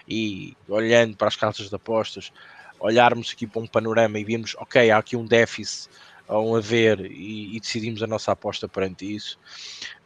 [0.08, 2.32] e olhando para as casas de apostas,
[2.79, 5.89] olharmos aqui para um panorama e vimos, ok, há aqui um déficit
[6.27, 9.39] a um haver e, e, decidimos a nossa aposta perante isso.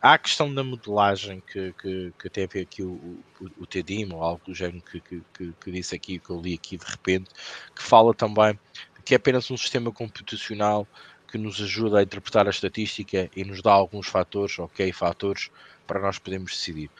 [0.02, 4.22] Há a questão da modelagem que, que, que teve aqui o, o, o Tedim, ou
[4.22, 7.30] algo do género que, que, que, disse aqui, que eu li aqui de repente,
[7.74, 8.60] que fala também
[9.06, 10.88] que é apenas um sistema computacional
[11.32, 15.50] que nos ajuda a interpretar a estatística e nos dá alguns fatores, ok, fatores
[15.88, 16.92] para nós podermos decidir.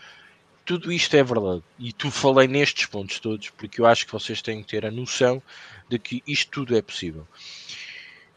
[0.70, 4.40] Tudo isto é verdade e tu falei nestes pontos todos porque eu acho que vocês
[4.40, 5.42] têm que ter a noção
[5.90, 7.28] de que isto tudo é possível.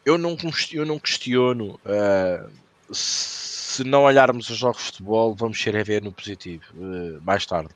[0.02, 0.34] Eu não,
[0.72, 2.50] eu não questiono uh,
[2.90, 7.44] se não olharmos os jogos de futebol, vamos ser a ver no positivo uh, mais
[7.44, 7.68] tarde.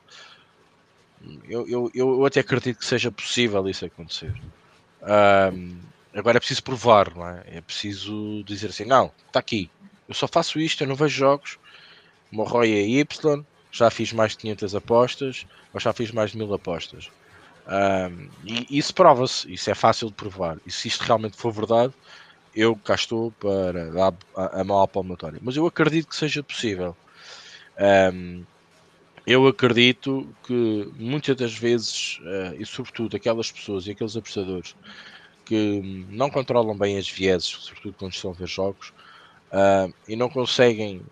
[1.46, 4.34] Eu, eu, eu até acredito que seja possível isso acontecer.
[5.52, 5.78] Um,
[6.14, 7.44] agora é preciso provar, não é?
[7.46, 9.70] É preciso dizer assim: não, está aqui,
[10.08, 11.58] eu só faço isto, eu não vejo jogos,
[12.32, 13.44] o meu é Y,
[13.76, 17.10] já fiz mais de 500 apostas, ou já fiz mais de 1000 apostas.
[17.66, 20.58] Um, e isso prova-se, isso é fácil de provar.
[20.64, 21.92] E se isto realmente for verdade,
[22.54, 25.38] eu cá estou para dar a, mão palmatória.
[25.42, 26.96] Mas eu acredito que seja possível.
[28.12, 28.44] Um,
[29.26, 34.76] eu acredito que muitas das vezes, uh, e sobretudo aquelas pessoas e aqueles apostadores
[35.44, 38.92] que não controlam bem as vieses, sobretudo quando estão a ver jogos,
[39.50, 41.02] uh, e não conseguem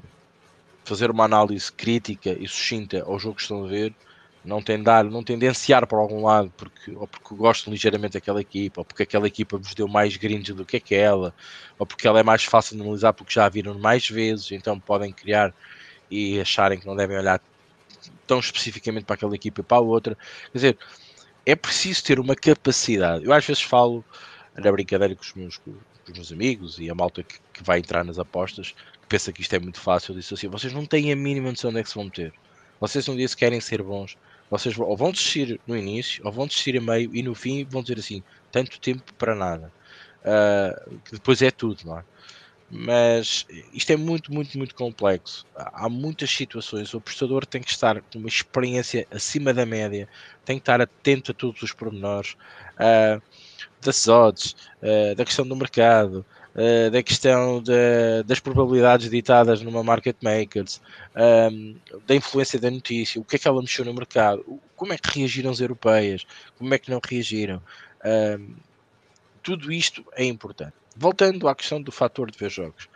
[0.85, 3.95] fazer uma análise crítica e sucinta ao jogo que estão a ver,
[4.45, 8.85] não tendar, não tendenciar para algum lado porque, ou porque gostam ligeiramente daquela equipa, ou
[8.85, 11.35] porque aquela equipa vos deu mais grinds do que aquela,
[11.79, 14.79] ou porque ela é mais fácil de analisar porque já a viram mais vezes, então
[14.79, 15.55] podem criar
[16.11, 17.41] e acharem que não devem olhar
[18.27, 20.17] tão especificamente para aquela equipa e para a outra.
[20.53, 20.79] Quer dizer,
[21.47, 23.25] é preciso ter uma capacidade.
[23.25, 24.05] Eu às vezes falo
[24.55, 25.61] na brincadeira com os meus,
[26.13, 29.43] os meus amigos e a malta que, que, vai entrar nas apostas, que pensa que
[29.43, 31.83] isto é muito fácil, eu disse assim: vocês não têm a mínima noção onde é
[31.83, 32.33] que se vão meter.
[32.81, 34.17] Vocês um dia se querem ser bons,
[34.51, 37.83] vocês ou vão desistir no início, ou vão desistir a meio e no fim vão
[37.83, 39.73] dizer assim: tanto tempo para nada.
[40.21, 42.05] Uh, que depois é tudo, não é?
[42.77, 45.47] mas isto é muito, muito, muito complexo.
[45.55, 46.93] Há muitas situações.
[46.93, 50.09] O apostador tem que estar com uma experiência acima da média,
[50.45, 52.33] tem que estar atento a todos os pormenores
[52.75, 53.23] uh,
[53.81, 56.25] das odds, uh, da questão do mercado,
[56.55, 60.81] uh, da questão de, das probabilidades ditadas numa market makers,
[61.53, 64.45] um, da influência da notícia, o que é que ela mexeu no mercado,
[64.77, 66.27] como é que reagiram as europeias,
[66.59, 67.63] como é que não reagiram.
[68.05, 68.55] Um,
[69.43, 70.73] tudo isto é importante.
[70.97, 72.89] Voltando à questão do fator de ver jogos.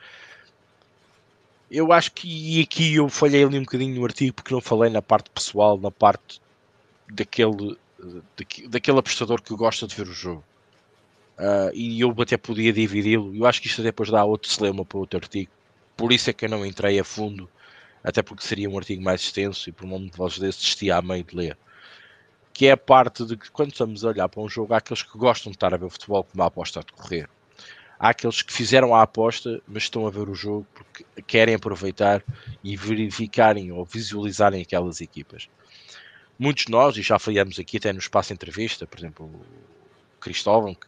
[1.70, 4.90] Eu acho que e aqui eu falhei ali um bocadinho no artigo porque não falei
[4.90, 6.40] na parte pessoal, na parte
[7.12, 7.76] daquele,
[8.68, 10.42] daquele apostador que gosta de ver o jogo.
[11.38, 13.34] Uh, e eu até podia dividi-lo.
[13.34, 15.50] Eu acho que isto depois dá outro celema para outro artigo.
[15.96, 17.48] Por isso é que eu não entrei a fundo,
[18.02, 20.96] até porque seria um artigo mais extenso e por um momento de voz desse desistia
[20.96, 21.58] a meio de ler.
[22.52, 25.02] Que é a parte de que quando estamos a olhar para um jogo, há aqueles
[25.02, 27.28] que gostam de estar a ver o futebol como a aposta a decorrer.
[28.00, 32.22] Há aqueles que fizeram a aposta, mas estão a ver o jogo porque querem aproveitar
[32.62, 35.48] e verificarem ou visualizarem aquelas equipas.
[36.38, 39.28] Muitos de nós, e já falamos aqui até no espaço entrevista, por exemplo,
[40.20, 40.86] Cristóvão, que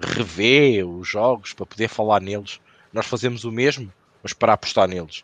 [0.00, 2.60] revê os jogos para poder falar neles.
[2.92, 5.22] Nós fazemos o mesmo, mas para apostar neles.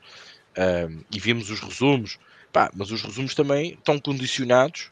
[0.57, 2.19] Um, e vimos os resumos.
[2.53, 4.91] Pá, mas os resumos também estão condicionados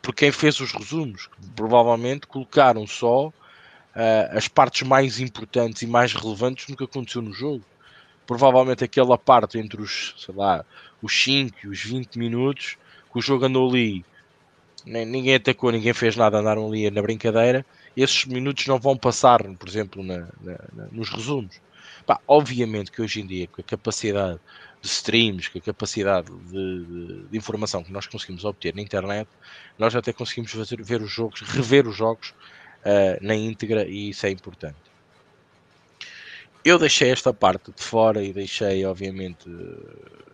[0.00, 1.28] por quem fez os resumos.
[1.54, 3.32] Provavelmente colocaram só uh,
[4.36, 7.64] as partes mais importantes e mais relevantes no que aconteceu no jogo.
[8.26, 10.64] Provavelmente aquela parte entre os, sei lá,
[11.02, 12.76] os 5 e os 20 minutos
[13.12, 14.04] que o jogo andou ali,
[14.86, 19.68] ninguém atacou, ninguém fez nada, andaram ali na brincadeira esses minutos não vão passar, por
[19.68, 21.60] exemplo, na, na, na, nos resumos.
[22.04, 24.38] Pá, obviamente que hoje em dia, com a capacidade
[24.80, 29.28] de streams, com a capacidade de, de, de, informação que nós conseguimos obter na internet,
[29.78, 34.26] nós até conseguimos fazer, ver os jogos, rever os jogos uh, na íntegra e isso
[34.26, 34.76] é importante.
[36.62, 39.48] Eu deixei esta parte de fora e deixei, obviamente,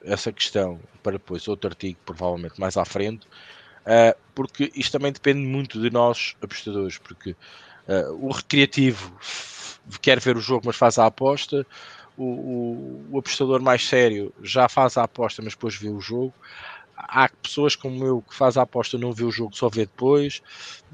[0.02, 3.26] essa questão para depois outro artigo, provavelmente mais à frente,
[3.86, 9.12] uh, porque isto também depende muito de nós, apostadores, porque uh, o recreativo
[10.00, 11.66] quer ver o jogo, mas faz a aposta,
[12.16, 16.34] o, o, o, apostador mais sério já faz a aposta, mas depois vê o jogo.
[16.96, 20.42] Há pessoas como eu que faz a aposta, não vê o jogo, só vê depois,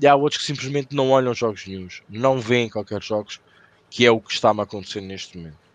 [0.00, 3.40] e há outros que simplesmente não olham jogos nenhums, não veem qualquer jogos,
[3.90, 5.67] que é o que está-me acontecendo neste momento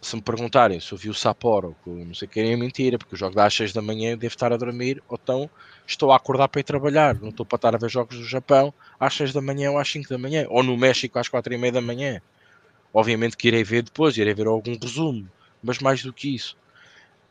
[0.00, 3.14] se me perguntarem se eu vi o Sapporo, não sei o que é mentira, porque
[3.14, 5.50] o jogo dá às 6 da manhã, devo estar a dormir, ou então
[5.86, 8.72] estou a acordar para ir trabalhar, não estou para estar a ver jogos do Japão
[8.98, 11.58] às 6 da manhã ou às 5 da manhã, ou no México às 4 e
[11.58, 12.22] meia da manhã.
[12.94, 15.28] Obviamente que irei ver depois, irei ver algum resumo,
[15.62, 16.56] mas mais do que isso.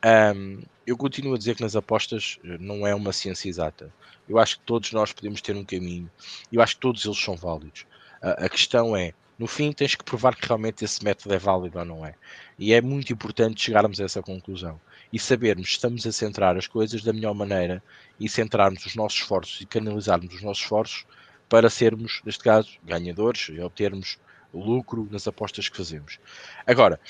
[0.04, 3.92] Um, eu continuo a dizer que nas apostas eh, não é uma ciência exata.
[4.28, 6.10] Eu acho que todos nós podemos ter um caminho.
[6.50, 7.84] Eu acho que todos eles são válidos.
[8.22, 11.78] A, a questão é, no fim, tens que provar que realmente esse método é válido
[11.78, 12.14] ou não é.
[12.58, 14.78] E é muito importante chegarmos a essa conclusão
[15.10, 17.82] e sabermos se estamos a centrar as coisas da melhor maneira
[18.20, 21.06] e centrarmos os nossos esforços e canalizarmos os nossos esforços
[21.48, 24.18] para sermos, neste caso, ganhadores e obtermos
[24.52, 26.18] lucro nas apostas que fazemos.
[26.66, 27.00] Agora,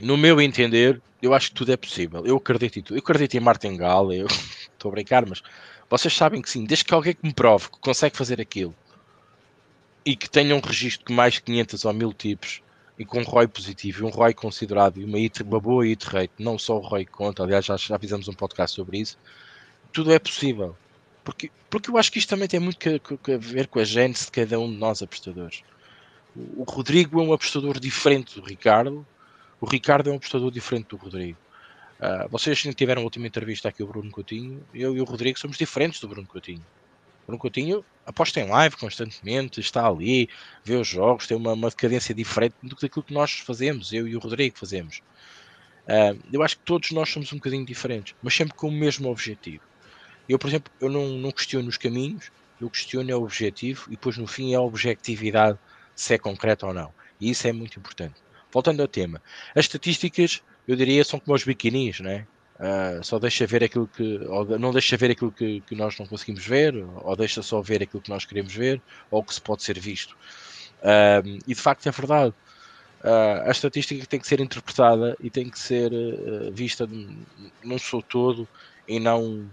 [0.00, 2.24] no meu entender, eu acho que tudo é possível.
[2.24, 2.96] Eu acredito em tudo.
[2.96, 4.28] Eu acredito em martingale, eu
[4.70, 5.42] estou a brincar, mas
[5.88, 8.72] vocês sabem que sim, desde que alguém que me prove que consegue fazer aquilo
[10.04, 12.62] e que tenha um registro de mais de 500 ou 1000 tipos
[12.98, 16.04] e com um ROI positivo e um ROI considerado e uma, hit, uma boa hit
[16.04, 19.18] rate, não só o ROI conta, aliás já, já fizemos um podcast sobre isso,
[19.92, 20.76] tudo é possível.
[21.24, 24.26] Porque, porque eu acho que isto também tem muito que, a ver com a gênese
[24.26, 25.62] de cada um de nós apostadores.
[26.56, 29.06] O Rodrigo é um apostador diferente do Ricardo,
[29.60, 31.38] o Ricardo é um apostador diferente do Rodrigo.
[31.98, 35.58] Uh, vocês tiveram a última entrevista aqui o Bruno Coutinho, eu e o Rodrigo somos
[35.58, 36.64] diferentes do Bruno Coutinho.
[37.30, 40.28] Bruno Coutinho aposta em live constantemente, está ali,
[40.64, 44.08] vê os jogos, tem uma, uma decadência diferente do que daquilo que nós fazemos, eu
[44.08, 45.00] e o Rodrigo fazemos.
[45.86, 49.08] Uh, eu acho que todos nós somos um bocadinho diferentes, mas sempre com o mesmo
[49.08, 49.62] objetivo.
[50.28, 53.90] Eu, por exemplo, eu não, não questiono os caminhos, eu questiono é o objetivo e
[53.92, 55.58] depois no fim é a objetividade
[55.94, 56.92] se é concreta ou não.
[57.20, 58.14] E isso é muito importante.
[58.52, 59.22] Voltando ao tema,
[59.54, 62.26] as estatísticas, eu diria, são como os biquinis, não é?
[62.60, 66.06] Uh, só deixa ver aquilo que ou não deixa ver aquilo que, que, nós não
[66.06, 69.62] conseguimos ver ou deixa só ver aquilo que nós queremos ver ou que se pode
[69.62, 70.12] ser visto.
[70.82, 72.34] Uh, e de facto é verdade.
[73.02, 75.90] Uh, a estatística tem que ser interpretada e tem que ser
[76.52, 76.86] vista
[77.64, 78.46] num seu todo
[78.86, 79.50] e não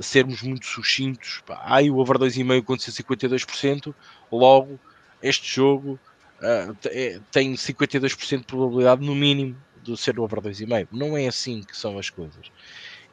[0.00, 1.42] sermos muito sucintos.
[1.48, 3.92] Ai o over 2,5 aconteceu 52%
[4.30, 4.78] logo
[5.20, 5.98] este jogo
[6.40, 10.88] é, tem 52% de probabilidade no mínimo do ser over 2,5.
[10.92, 12.50] Não é assim que são as coisas.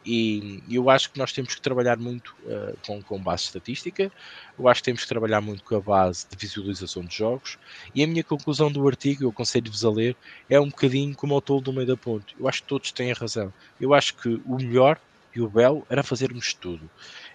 [0.05, 4.11] E eu acho que nós temos que trabalhar muito uh, com, com base estatística,
[4.57, 7.57] eu acho que temos que trabalhar muito com a base de visualização de jogos.
[7.93, 10.15] E a minha conclusão do artigo, eu aconselho-vos a ler,
[10.47, 12.35] é um bocadinho como o tolo do meio da ponte.
[12.39, 13.51] Eu acho que todos têm razão.
[13.81, 14.99] Eu acho que o melhor
[15.35, 16.87] e o belo era fazermos tudo.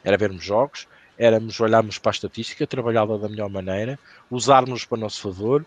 [0.04, 0.86] Era vermos jogos,
[1.18, 3.98] éramos olharmos para a estatística, trabalhá-la da melhor maneira,
[4.30, 5.66] usarmos para nosso favor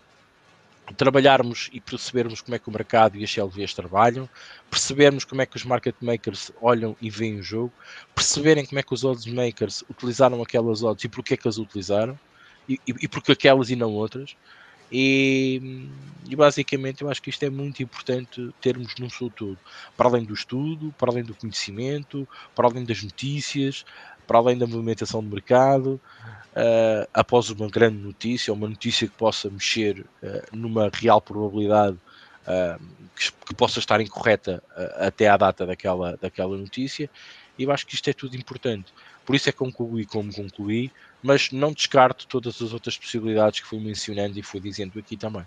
[0.92, 4.28] trabalharmos e percebermos como é que o mercado e as CLVs trabalham,
[4.70, 7.72] percebermos como é que os market makers olham e veem o jogo,
[8.14, 11.56] perceberem como é que os odds makers utilizaram aquelas odds e porque é que as
[11.56, 12.18] utilizaram,
[12.68, 14.36] e, e, e porque aquelas e não outras.
[14.92, 15.88] E,
[16.28, 19.58] e, basicamente eu acho que isto é muito importante termos num seu todo,
[19.96, 23.84] para além do estudo, para além do conhecimento, para além das notícias,
[24.26, 26.00] para além da movimentação do mercado,
[26.54, 31.96] uh, após uma grande notícia, uma notícia que possa mexer uh, numa real probabilidade
[32.46, 32.82] uh,
[33.14, 34.62] que, que, possa estar incorreta
[34.96, 37.08] até à data daquela, daquela notícia,
[37.58, 38.92] e eu acho que isto é tudo importante.
[39.24, 40.90] Por isso é que concluí como concluí,
[41.22, 45.46] mas não descarto todas as outras possibilidades que fui mencionando e fui dizendo aqui também.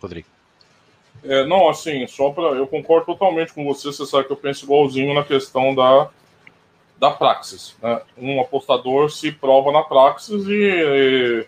[0.00, 0.28] Rodrigo.
[1.22, 2.48] É, não, assim, só para.
[2.48, 6.10] Eu concordo totalmente com você, você sabe que eu penso igualzinho na questão da
[6.98, 7.76] da praxis.
[7.82, 8.00] Né?
[8.16, 11.46] Um apostador se prova na praxis e, e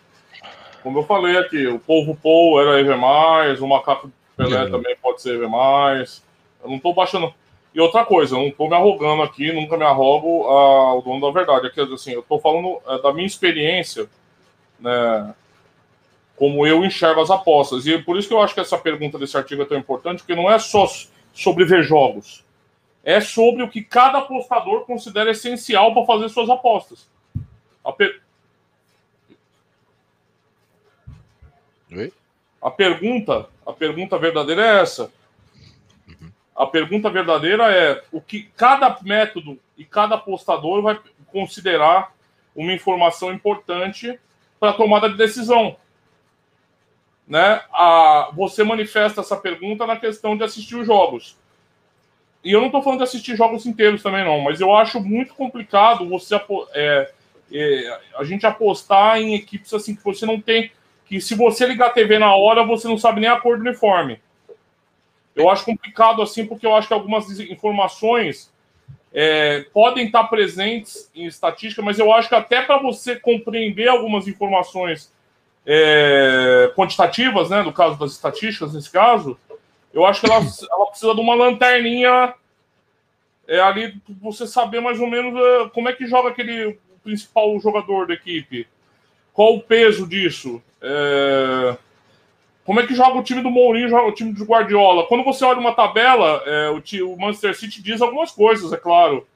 [0.82, 4.70] como eu falei aqui, o povo Paul era EV+, o macaco Pelé uhum.
[4.70, 5.44] também pode ser EV+.
[5.44, 7.32] Eu não estou baixando...
[7.74, 11.30] E outra coisa, eu não estou me arrogando aqui, nunca me arrogo ao dono da
[11.30, 11.66] verdade.
[11.66, 14.08] Aqui, assim, eu estou falando é, da minha experiência,
[14.80, 15.34] né,
[16.36, 17.86] como eu enxergo as apostas.
[17.86, 20.34] E por isso que eu acho que essa pergunta desse artigo é tão importante, porque
[20.34, 20.86] não é só
[21.34, 22.45] sobre ver jogos
[23.06, 27.08] é sobre o que cada apostador considera essencial para fazer suas apostas.
[27.84, 28.20] A, per...
[32.60, 35.12] a pergunta, a pergunta verdadeira é essa.
[36.56, 40.98] A pergunta verdadeira é o que cada método e cada apostador vai
[41.28, 42.12] considerar
[42.56, 44.18] uma informação importante
[44.58, 45.76] para a tomada de decisão.
[47.28, 47.62] Né?
[47.72, 51.38] A, você manifesta essa pergunta na questão de assistir os jogos.
[52.46, 55.34] E eu não estou falando de assistir jogos inteiros também, não, mas eu acho muito
[55.34, 56.40] complicado você
[56.74, 57.10] é,
[57.52, 60.70] é, a gente apostar em equipes assim que você não tem.
[61.06, 63.64] Que se você ligar a TV na hora, você não sabe nem a cor do
[63.68, 64.20] uniforme.
[65.34, 68.48] Eu acho complicado assim, porque eu acho que algumas informações
[69.12, 74.28] é, podem estar presentes em estatística, mas eu acho que até para você compreender algumas
[74.28, 75.12] informações
[75.66, 79.36] é, quantitativas, né, no caso das estatísticas, nesse caso,
[79.96, 82.34] eu acho que ela, ela precisa de uma lanterninha
[83.48, 87.58] é, ali para você saber mais ou menos é, como é que joga aquele principal
[87.58, 88.68] jogador da equipe.
[89.32, 90.62] Qual o peso disso?
[90.82, 91.76] É,
[92.64, 95.06] como é que joga o time do Mourinho, joga o time do Guardiola?
[95.06, 99.26] Quando você olha uma tabela, é, o, o Manchester City diz algumas coisas, é claro.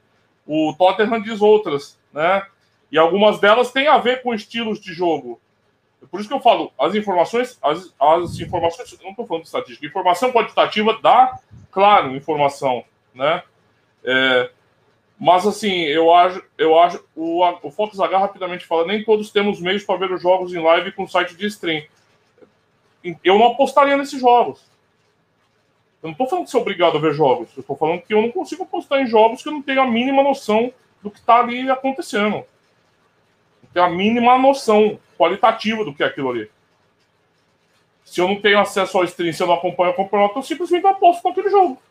[0.45, 2.45] O Tottenham diz outras, né?
[2.91, 5.39] E algumas delas têm a ver com estilos de jogo.
[6.09, 9.85] Por isso que eu falo, as informações, as, as informações, não estou falando de estatística,
[9.85, 11.39] informação quantitativa dá,
[11.71, 12.83] claro, informação,
[13.13, 13.43] né?
[14.03, 14.49] É,
[15.19, 19.61] mas assim, eu acho, eu acho, o, o Fox H rapidamente fala, nem todos temos
[19.61, 21.83] meios para ver os jogos em live com site de stream.
[23.23, 24.61] Eu não apostaria nesses jogos.
[26.01, 27.49] Eu não estou falando que é obrigado a ver jogos.
[27.55, 29.87] Eu estou falando que eu não consigo apostar em jogos que eu não tenho a
[29.87, 30.73] mínima noção
[31.03, 32.43] do que está ali acontecendo.
[33.73, 36.49] Tenho a mínima noção qualitativa do que é aquilo ali.
[38.03, 40.85] Se eu não tenho acesso ao stream, se eu não acompanho o campeonato, eu simplesmente
[40.85, 41.81] aposto com aquele jogo.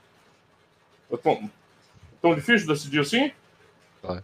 [1.10, 1.50] É tão,
[2.20, 3.32] tão difícil decidir assim?
[4.02, 4.22] Vai.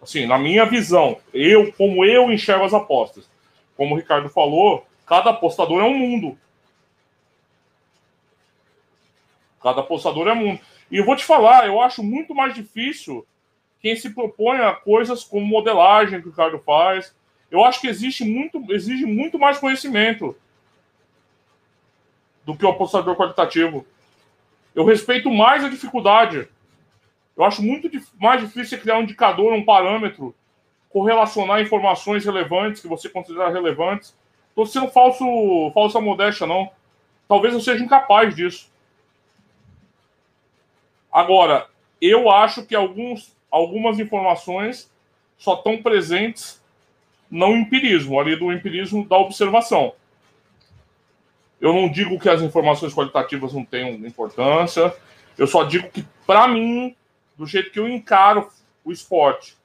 [0.00, 3.28] Assim, na minha visão, eu, como eu enxergo as apostas,
[3.76, 6.38] como o Ricardo falou, cada apostador é um mundo.
[9.62, 10.60] Cada apostador é um mundo.
[10.90, 13.26] E eu vou te falar, eu acho muito mais difícil
[13.82, 17.14] quem se propõe a coisas como modelagem que o Ricardo faz,
[17.50, 20.36] eu acho que existe muito, exige muito mais conhecimento
[22.44, 23.84] do que o apostador qualitativo.
[24.74, 26.48] Eu respeito mais a dificuldade.
[27.36, 30.34] Eu acho muito mais difícil criar um indicador, um parâmetro,
[30.88, 34.16] correlacionar informações relevantes que você considera relevantes.
[34.48, 35.24] Estou sendo falso,
[35.74, 36.70] falsa modéstia, não.
[37.26, 38.70] Talvez eu seja incapaz disso.
[41.10, 41.68] Agora,
[42.00, 44.90] eu acho que alguns, algumas informações
[45.36, 46.60] só estão presentes
[47.30, 49.94] não empirismo, ali do empirismo da observação.
[51.60, 54.94] Eu não digo que as informações qualitativas não tenham importância,
[55.38, 56.96] eu só digo que, para mim,
[57.36, 58.50] do jeito que eu encaro
[58.84, 59.56] o esporte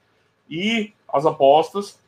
[0.49, 1.99] e as apostas,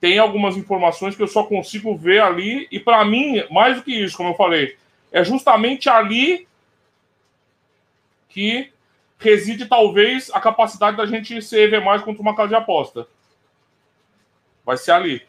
[0.00, 3.92] tem algumas informações que eu só consigo ver ali, e para mim, mais do que
[3.92, 4.76] isso, como eu falei,
[5.12, 6.46] é justamente ali
[8.28, 8.72] que
[9.18, 13.06] reside talvez a capacidade da gente se ver mais contra uma casa de aposta
[14.66, 15.22] vai ser ali.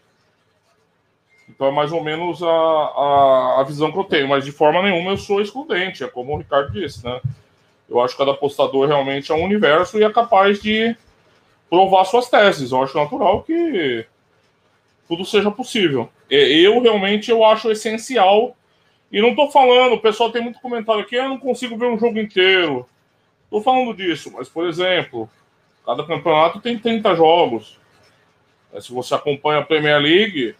[1.47, 4.81] Então é mais ou menos a, a, a, visão que eu tenho, mas de forma
[4.81, 7.21] nenhuma eu sou excludente, é como o Ricardo disse, né?
[7.87, 10.93] Eu acho que cada apostador realmente é um universo e é capaz de
[11.69, 12.71] provar suas teses.
[12.71, 14.05] Eu acho natural que
[15.07, 16.09] tudo seja possível.
[16.29, 18.57] Eu realmente eu acho essencial
[19.09, 21.85] E não tô falando, o pessoal tem muito comentário aqui, ah, eu não consigo ver
[21.85, 22.85] um jogo inteiro.
[23.49, 25.29] Tô falando disso, mas, por exemplo,
[25.85, 27.79] cada campeonato tem 30 jogos.
[28.73, 30.55] É, se você acompanha a Premier League,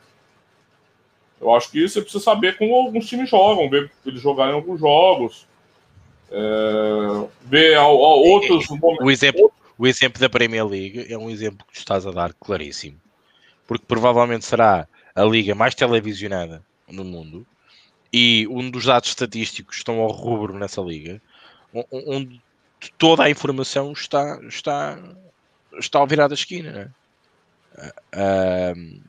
[1.40, 5.46] eu acho que você precisa saber como alguns times jogam, ver eles jogarem alguns jogos,
[6.32, 9.06] é, ver ao, ao outros momentos.
[9.06, 13.00] O exemplo, o exemplo da Premier League é um exemplo que estás a dar claríssimo,
[13.68, 17.46] porque provavelmente será a liga mais televisionada no mundo
[18.12, 21.22] e um dos dados estatísticos estão ao rubro nessa liga,
[21.92, 22.42] onde
[22.98, 25.00] toda a informação está, está,
[25.80, 26.94] está ao virar da esquina.
[28.14, 29.02] Uh,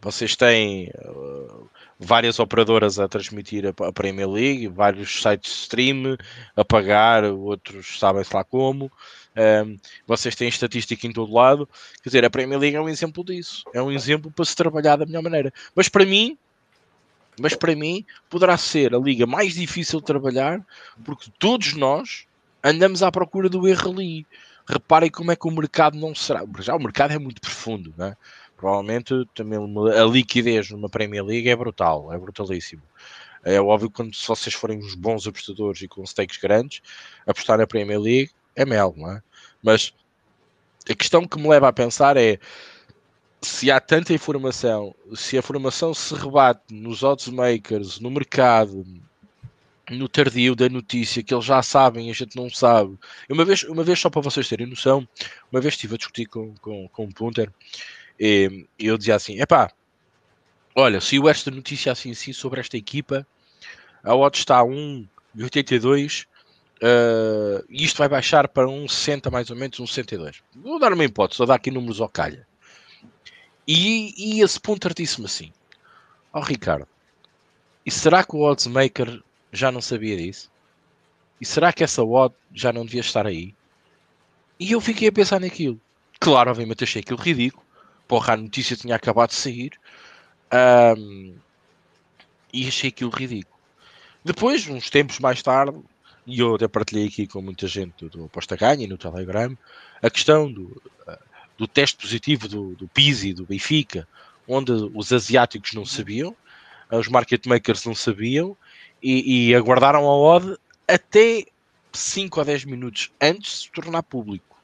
[0.00, 1.68] vocês têm uh,
[1.98, 6.16] várias operadoras a transmitir a, a, Premier League, vários sites de stream
[6.56, 8.90] a pagar, outros sabem-se lá como.
[9.36, 11.68] Um, vocês têm estatística em todo lado.
[12.02, 13.64] Quer dizer, a Premier League é um exemplo disso.
[13.74, 15.52] É um exemplo para se trabalhar da melhor maneira.
[15.74, 16.38] Mas para mim,
[17.40, 20.64] mas para mim poderá ser a liga mais difícil de trabalhar
[21.04, 22.26] porque todos nós
[22.64, 24.26] andamos à procura do erro ali.
[24.66, 26.42] Reparem como é que o mercado não será.
[26.60, 28.16] Já o mercado é muito profundo, né?
[28.56, 32.82] Provavelmente também a liquidez numa Premier League é brutal, é brutalíssimo.
[33.44, 36.80] É óbvio que quando se vocês forem uns bons apostadores e com stakes grandes,
[37.26, 39.22] apostar na Premier League é mel, não é?
[39.62, 39.92] Mas
[40.88, 42.38] a questão que me leva a pensar é
[43.42, 48.86] se há tanta informação, se a informação se rebate nos odds makers, no mercado,
[49.90, 52.98] no tardio da notícia que eles já sabem e a gente não sabe.
[53.28, 55.06] Uma vez, uma vez só para vocês terem noção,
[55.52, 57.52] uma vez estive a discutir com, com, com um punter
[58.18, 59.70] e, eu dizia assim: epá,
[60.74, 63.26] olha, saiu esta notícia assim assim sobre esta equipa,
[64.02, 66.24] a odd está a 1,82
[66.82, 70.36] uh, e isto vai baixar para 1,60 mais ou menos, 1,62.
[70.54, 72.46] Vou dar uma hipótese, vou dar aqui números ao calha.
[73.66, 75.52] E, e esse punter disse-me assim:
[76.32, 76.86] Ó oh, Ricardo,
[77.84, 79.22] e será que o oddsmaker
[79.54, 80.50] já não sabia disso?
[81.40, 83.54] E será que essa odd já não devia estar aí?
[84.58, 85.80] E eu fiquei a pensar naquilo.
[86.20, 87.64] Claro, obviamente achei aquilo ridículo.
[88.06, 89.72] Porra, a notícia tinha acabado de sair.
[90.96, 91.34] Um,
[92.52, 93.54] e achei aquilo ridículo.
[94.24, 95.78] Depois, uns tempos mais tarde,
[96.26, 99.56] e eu até partilhei aqui com muita gente do Aposta Ganha no Telegram,
[100.00, 100.80] a questão do,
[101.58, 104.08] do teste positivo do, do Pizzi, do Benfica,
[104.46, 106.34] onde os asiáticos não sabiam,
[106.90, 108.56] os market makers não sabiam
[109.04, 110.56] e, e aguardaram a odd
[110.88, 111.44] até
[111.92, 114.56] 5 a 10 minutos antes de se tornar público.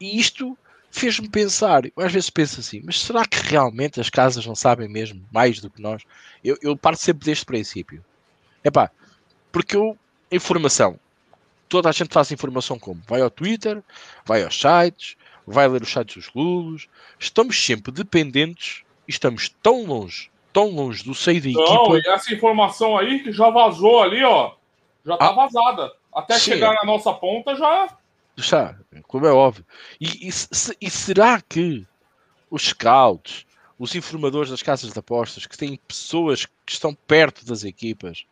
[0.00, 0.58] E isto
[0.90, 4.88] fez-me pensar, eu às vezes penso assim, mas será que realmente as casas não sabem
[4.88, 6.02] mesmo mais do que nós?
[6.42, 8.04] Eu, eu parto sempre deste princípio.
[8.64, 8.90] É pá,
[9.52, 9.96] porque eu,
[10.30, 10.98] informação,
[11.68, 13.00] toda a gente faz informação como?
[13.06, 13.80] Vai ao Twitter,
[14.26, 15.16] vai aos sites,
[15.46, 16.88] vai ler os sites dos clubes.
[17.20, 21.98] Estamos sempre dependentes e estamos tão longe, tão longe do seio da Não, equipa.
[21.98, 24.52] e essa informação aí que já vazou ali, ó,
[25.04, 25.92] já tá ah, vazada.
[26.14, 26.52] Até sim.
[26.52, 27.96] chegar na nossa ponta já.
[28.36, 28.76] Já,
[29.06, 29.64] como é óbvio.
[30.00, 30.30] E, e,
[30.80, 31.86] e será que
[32.50, 33.46] os scouts,
[33.78, 38.24] os informadores das casas de apostas, que têm pessoas que estão perto das equipas,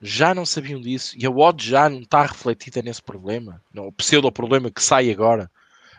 [0.00, 4.30] já não sabiam disso e a odd já não está refletida nesse problema, no pseudo
[4.30, 5.50] problema que sai agora.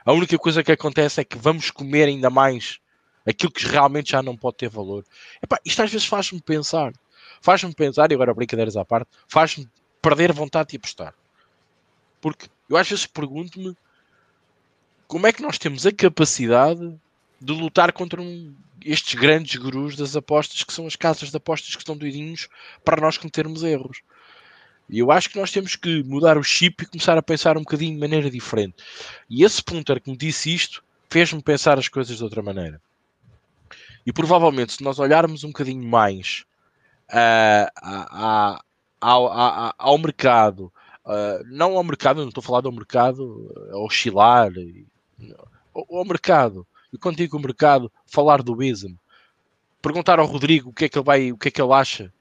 [0.06, 2.80] A única coisa que acontece é que vamos comer ainda mais
[3.26, 5.04] aquilo que realmente já não pode ter valor.
[5.42, 6.94] Epá, isto às vezes faz-me pensar.
[7.42, 9.68] Faz-me pensar, e agora brincadeiras à parte, faz-me
[10.02, 11.14] perder vontade de apostar.
[12.22, 13.76] Porque eu às vezes pergunto-me
[15.08, 16.96] como é que nós temos a capacidade
[17.40, 21.76] de lutar contra um, estes grandes gurus das apostas, que são as casas de apostas
[21.76, 22.48] que estão doidinhos
[22.84, 24.02] para nós cometermos erros.
[24.90, 27.62] E eu acho que nós temos que mudar o chip e começar a pensar um
[27.62, 28.76] bocadinho de maneira diferente.
[29.30, 32.82] E esse punter que me disse isto fez-me pensar as coisas de outra maneira.
[34.06, 36.46] E provavelmente, se nós olharmos um bocadinho mais
[37.10, 38.62] uh, a, a,
[39.02, 40.72] ao, a, ao, mercado,
[41.06, 44.52] uh, não ao mercado, não estou a falar do mercado a oscilar,
[45.74, 48.96] ao, ao mercado, e quando digo mercado, falar do ISM,
[49.82, 52.14] perguntar ao Rodrigo o que é que ele vai, o que é que ele acha.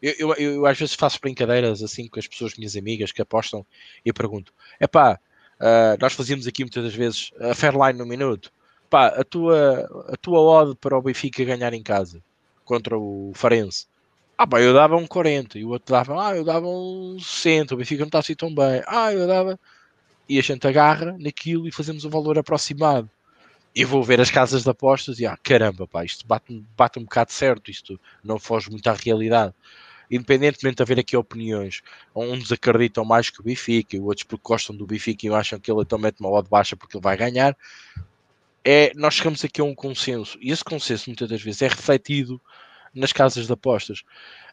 [0.00, 3.64] Eu, eu, eu, às vezes faço brincadeiras assim com as pessoas, minhas amigas, que apostam
[4.04, 5.20] e pergunto: é pá,
[5.60, 8.52] uh, nós fazíamos aqui muitas das vezes a Fairline no minuto.
[8.92, 12.22] Pá, a tua, a tua odd para o Benfica ganhar em casa
[12.62, 13.86] contra o Farense.
[14.36, 17.72] Ah, pá, eu dava um 40 e o outro dava, ah, eu dava um 60,
[17.72, 18.82] o Benfica não está assim tão bem.
[18.86, 19.58] Ah, eu dava.
[20.28, 23.08] E a gente agarra naquilo e fazemos um valor aproximado.
[23.74, 27.04] E vou ver as casas de apostas e ah, caramba, pá, isto bate, bate um
[27.04, 29.54] bocado certo, isto não foge muito à realidade
[30.10, 31.80] independentemente de haver aqui opiniões,
[32.14, 35.72] uns acreditam mais que o Benfica, e outros porque gostam do Benfica e acham que
[35.72, 37.56] ele então mete uma odd baixa porque ele vai ganhar,
[38.64, 42.40] é, nós chegamos aqui a um consenso, e esse consenso muitas das vezes é refletido
[42.94, 44.02] nas casas de apostas.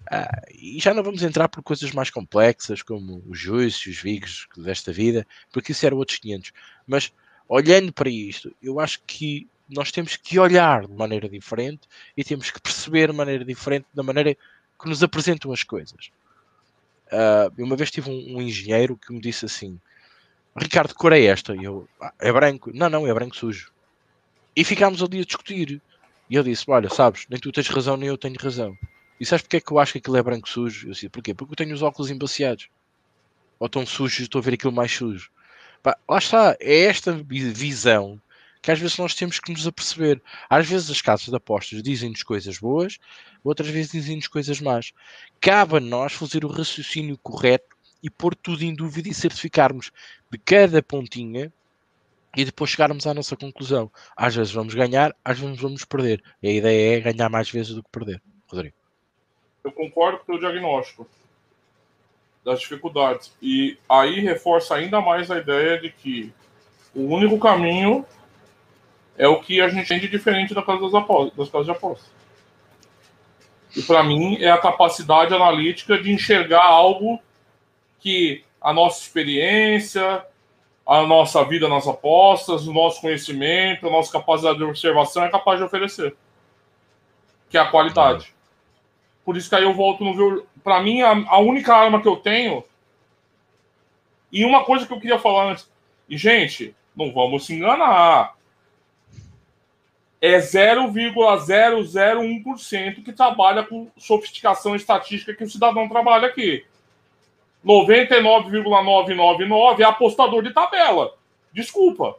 [0.09, 4.47] Ah, e já não vamos entrar por coisas mais complexas, como os juízes, os vigos
[4.57, 6.51] desta vida, porque isso eram outros 500.
[6.87, 7.11] Mas
[7.47, 11.81] olhando para isto, eu acho que nós temos que olhar de maneira diferente
[12.17, 16.09] e temos que perceber de maneira diferente da maneira que nos apresentam as coisas.
[17.11, 19.79] Uh, uma vez tive um, um, engenheiro que me disse assim:
[20.55, 21.55] Ricardo, cor é esta?
[21.55, 22.71] E eu, ah, é branco.
[22.73, 23.71] Não, não, é branco sujo.
[24.55, 25.81] E ficámos ali a discutir.
[26.29, 28.77] E eu disse: Olha, sabes, nem tu tens razão, nem eu tenho razão.
[29.19, 30.87] E sabes porque é que eu acho que aquilo é branco sujo?
[30.87, 31.33] Eu disse: Porquê?
[31.33, 32.69] Porque eu tenho os óculos embaciados.
[33.59, 35.29] Ou tão sujos, estou a ver aquilo mais sujo.
[35.83, 38.21] Pá, lá está, é esta visão
[38.61, 40.21] que às vezes nós temos que nos aperceber.
[40.49, 42.97] Às vezes as casas de apostas dizem-nos coisas boas,
[43.43, 44.93] outras vezes dizem-nos coisas más.
[45.39, 49.91] Cabe a nós fazer o raciocínio correto e pôr tudo em dúvida e certificarmos
[50.31, 51.51] de cada pontinha
[52.39, 53.91] e depois chegarmos à nossa conclusão.
[54.15, 56.23] Às vezes vamos ganhar, às vezes vamos perder.
[56.41, 58.21] E a ideia é ganhar mais vezes do que perder.
[58.47, 58.75] Rodrigo.
[59.61, 61.05] Eu concordo com o diagnóstico
[62.45, 63.35] das dificuldades.
[63.41, 66.33] E aí reforça ainda mais a ideia de que
[66.95, 68.05] o único caminho
[69.17, 72.09] é o que a gente tem de diferente da casa das, das casas de apostas.
[73.75, 77.19] E para mim é a capacidade analítica de enxergar algo
[77.99, 80.25] que a nossa experiência,
[80.89, 85.59] a nossa vida nas apostas, o nosso conhecimento, a nossa capacidade de observação é capaz
[85.59, 86.17] de oferecer.
[87.47, 88.33] Que é a qualidade.
[89.23, 90.43] Por isso que aí eu volto no.
[90.63, 92.63] Para mim, a, a, única arma que eu tenho.
[94.31, 95.71] E uma coisa que eu queria falar antes.
[96.09, 98.33] E, gente, não vamos se enganar
[100.19, 106.65] é 0,001% que trabalha com sofisticação estatística que o cidadão trabalha aqui.
[107.63, 111.13] 99,999 é apostador de tabela.
[111.51, 112.17] Desculpa.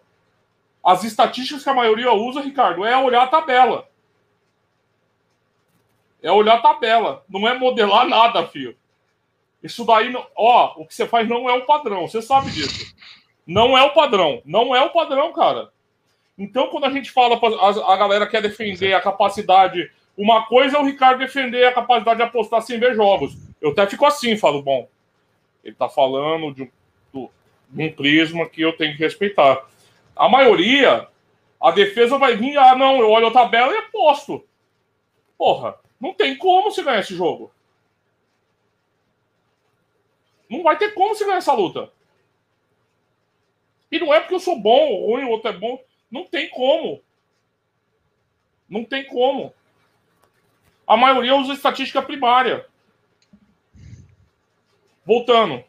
[0.84, 3.88] As estatísticas que a maioria usa, Ricardo, é olhar a tabela.
[6.22, 7.24] É olhar a tabela.
[7.28, 8.76] Não é modelar nada, filho.
[9.62, 12.09] Isso daí, ó, o que você faz não é o padrão.
[12.09, 12.95] Você sabe disso.
[13.47, 14.41] Não é o padrão.
[14.45, 15.70] Não é o padrão, cara.
[16.38, 19.91] Então, quando a gente fala, a, a galera quer defender a capacidade.
[20.16, 23.36] Uma coisa é o Ricardo defender a capacidade de apostar sem ver jogos.
[23.61, 24.88] Eu até fico assim, falo, bom,
[25.62, 26.62] ele está falando de
[27.14, 27.28] um,
[27.68, 29.66] de um prisma que eu tenho que respeitar.
[30.16, 31.08] A maioria,
[31.61, 34.46] a defesa vai vir, ah, não, eu olho a tabela e aposto.
[35.36, 37.52] Porra, não tem como se ganhar esse jogo.
[40.48, 41.92] Não vai ter como se ganhar essa luta.
[43.90, 45.82] E não é porque eu sou bom ou ruim, o outro é bom.
[46.11, 47.02] Não tem como.
[48.68, 49.52] Não tem como.
[50.86, 52.66] A maioria usa estatística primária.
[55.11, 55.64] Voltando.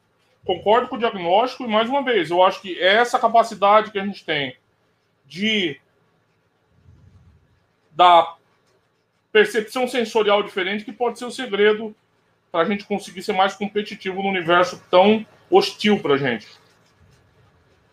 [0.45, 4.05] Concordo com o diagnóstico e, mais uma vez, eu acho que essa capacidade que a
[4.05, 4.55] gente tem
[5.25, 5.81] de
[7.91, 8.35] da
[9.31, 11.95] percepção sensorial diferente que pode ser o segredo
[12.51, 16.47] para a gente conseguir ser mais competitivo no universo tão hostil para gente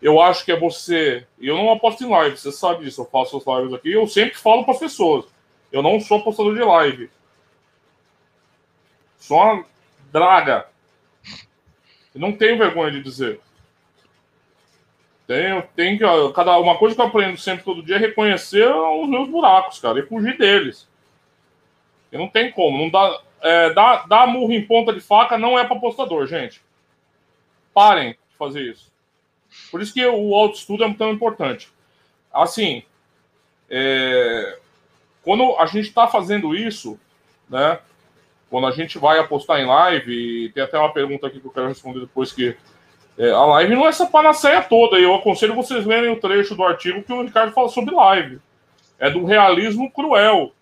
[0.01, 1.25] eu acho que é você.
[1.39, 3.01] Eu não aposto em live, você sabe disso.
[3.01, 3.91] Eu faço as lives aqui.
[3.91, 5.25] Eu sempre falo para as pessoas.
[5.71, 7.09] Eu não sou apostador de live.
[9.17, 9.65] Sou uma
[10.11, 10.67] draga.
[12.13, 13.39] Eu não tenho vergonha de dizer.
[15.27, 16.33] Tenho, tenho que.
[16.33, 19.99] Cada, uma coisa que eu aprendo sempre todo dia é reconhecer os meus buracos, cara,
[19.99, 20.87] e fugir deles.
[22.11, 22.79] E não tem como.
[22.79, 26.61] Não dá, é, dar, dar murro em ponta de faca não é para apostador, gente.
[27.73, 28.91] Parem de fazer isso.
[29.69, 31.71] Por isso que o autoestudo é tão importante.
[32.33, 32.83] Assim,
[33.69, 34.57] é,
[35.23, 36.99] quando a gente está fazendo isso,
[37.47, 37.79] né?
[38.49, 41.67] Quando a gente vai apostar em live, tem até uma pergunta aqui que eu quero
[41.67, 42.57] responder depois que
[43.17, 44.97] é, a live não é essa panaceia toda.
[44.97, 48.39] Eu aconselho vocês lerem o trecho do artigo que o Ricardo fala sobre live.
[48.97, 50.53] É do realismo cruel.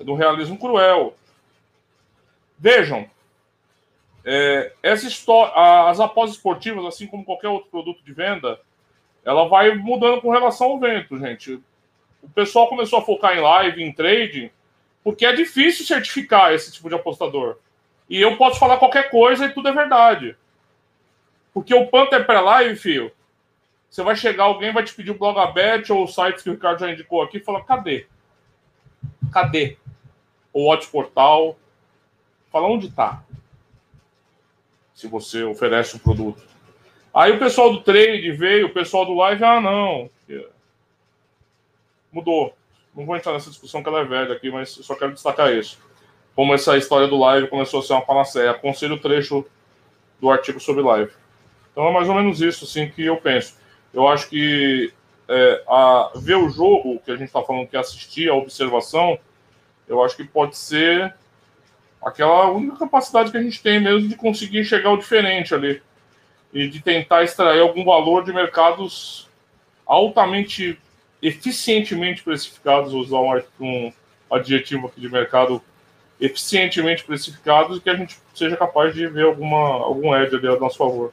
[0.00, 1.14] É do realismo cruel.
[2.58, 3.08] Vejam,
[4.24, 5.52] é, essa história,
[5.88, 8.58] as apostas esportivas, assim como qualquer outro produto de venda,
[9.24, 11.62] ela vai mudando com relação ao vento, gente.
[12.26, 14.50] O pessoal começou a focar em live, em trading,
[15.02, 17.56] porque é difícil certificar esse tipo de apostador.
[18.08, 20.36] E eu posso falar qualquer coisa e tudo é verdade.
[21.54, 23.10] Porque o Panther pré-live, filho,
[23.88, 26.80] você vai chegar, alguém vai te pedir o Blogabet ou os sites que o Ricardo
[26.80, 28.06] já indicou aqui e falar, cadê?
[29.32, 29.78] Cadê?
[30.52, 31.56] O Watch Portal.
[32.50, 33.22] Fala onde tá
[34.96, 36.42] se você oferece um produto.
[37.14, 40.08] Aí o pessoal do trade veio, o pessoal do live, ah, não.
[42.16, 42.56] Mudou.
[42.94, 45.78] Não vou entrar nessa discussão que ela é velha aqui, mas só quero destacar isso.
[46.34, 48.52] Como essa história do live começou a ser uma panaceia.
[48.52, 49.44] Aconselho o trecho
[50.18, 51.12] do artigo sobre live.
[51.72, 53.58] Então é mais ou menos isso assim, que eu penso.
[53.92, 54.90] Eu acho que
[55.28, 59.18] é, a ver o jogo, que a gente está falando que é assistir, a observação,
[59.86, 61.14] eu acho que pode ser
[62.02, 65.82] aquela única capacidade que a gente tem mesmo de conseguir enxergar o diferente ali
[66.50, 69.28] e de tentar extrair algum valor de mercados
[69.84, 70.78] altamente,
[71.26, 73.92] eficientemente precificados, usar um, um
[74.30, 75.60] adjetivo aqui de mercado
[76.20, 80.56] eficientemente precificados e que a gente seja capaz de ver alguma, algum edge ali a
[80.56, 81.12] nosso favor.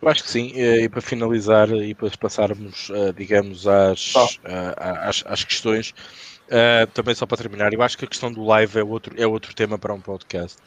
[0.00, 4.26] Eu acho que sim, e para finalizar e depois passarmos, eh, digamos, às, tá.
[4.44, 5.94] Eh, às, às, questões,
[6.48, 9.26] eh, também só para terminar, eu acho que a questão do live é outro, é
[9.26, 10.58] outro tema para um podcast.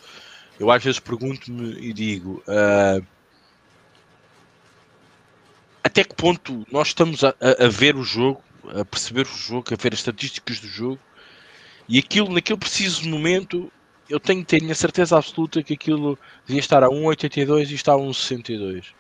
[0.59, 2.43] Eu às vezes pergunto-me e digo
[5.97, 9.75] até que ponto nós estamos a, a, ver o jogo, a perceber o jogo, a
[9.75, 10.99] ver as estatísticas do jogo
[11.89, 13.71] e aquilo, naquele preciso momento,
[14.07, 17.97] eu tenho, tenho a certeza absoluta que aquilo devia estar a 1,82 e está a
[17.97, 18.93] 1,62.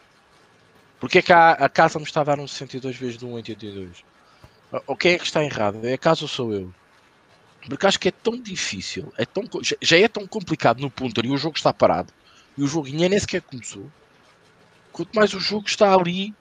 [0.99, 3.89] Porque é que a, a casa me está a dar um 62 vezes de 1,82?
[4.87, 5.85] O que é que está errado?
[5.85, 6.73] É a casa ou sou eu?
[7.69, 9.43] Porque acho que é tão difícil, é tão,
[9.79, 12.11] já é tão complicado no punter e o jogo está parado
[12.57, 13.85] e o jogo nem sequer começou.
[14.91, 16.33] Quanto mais o jogo está ali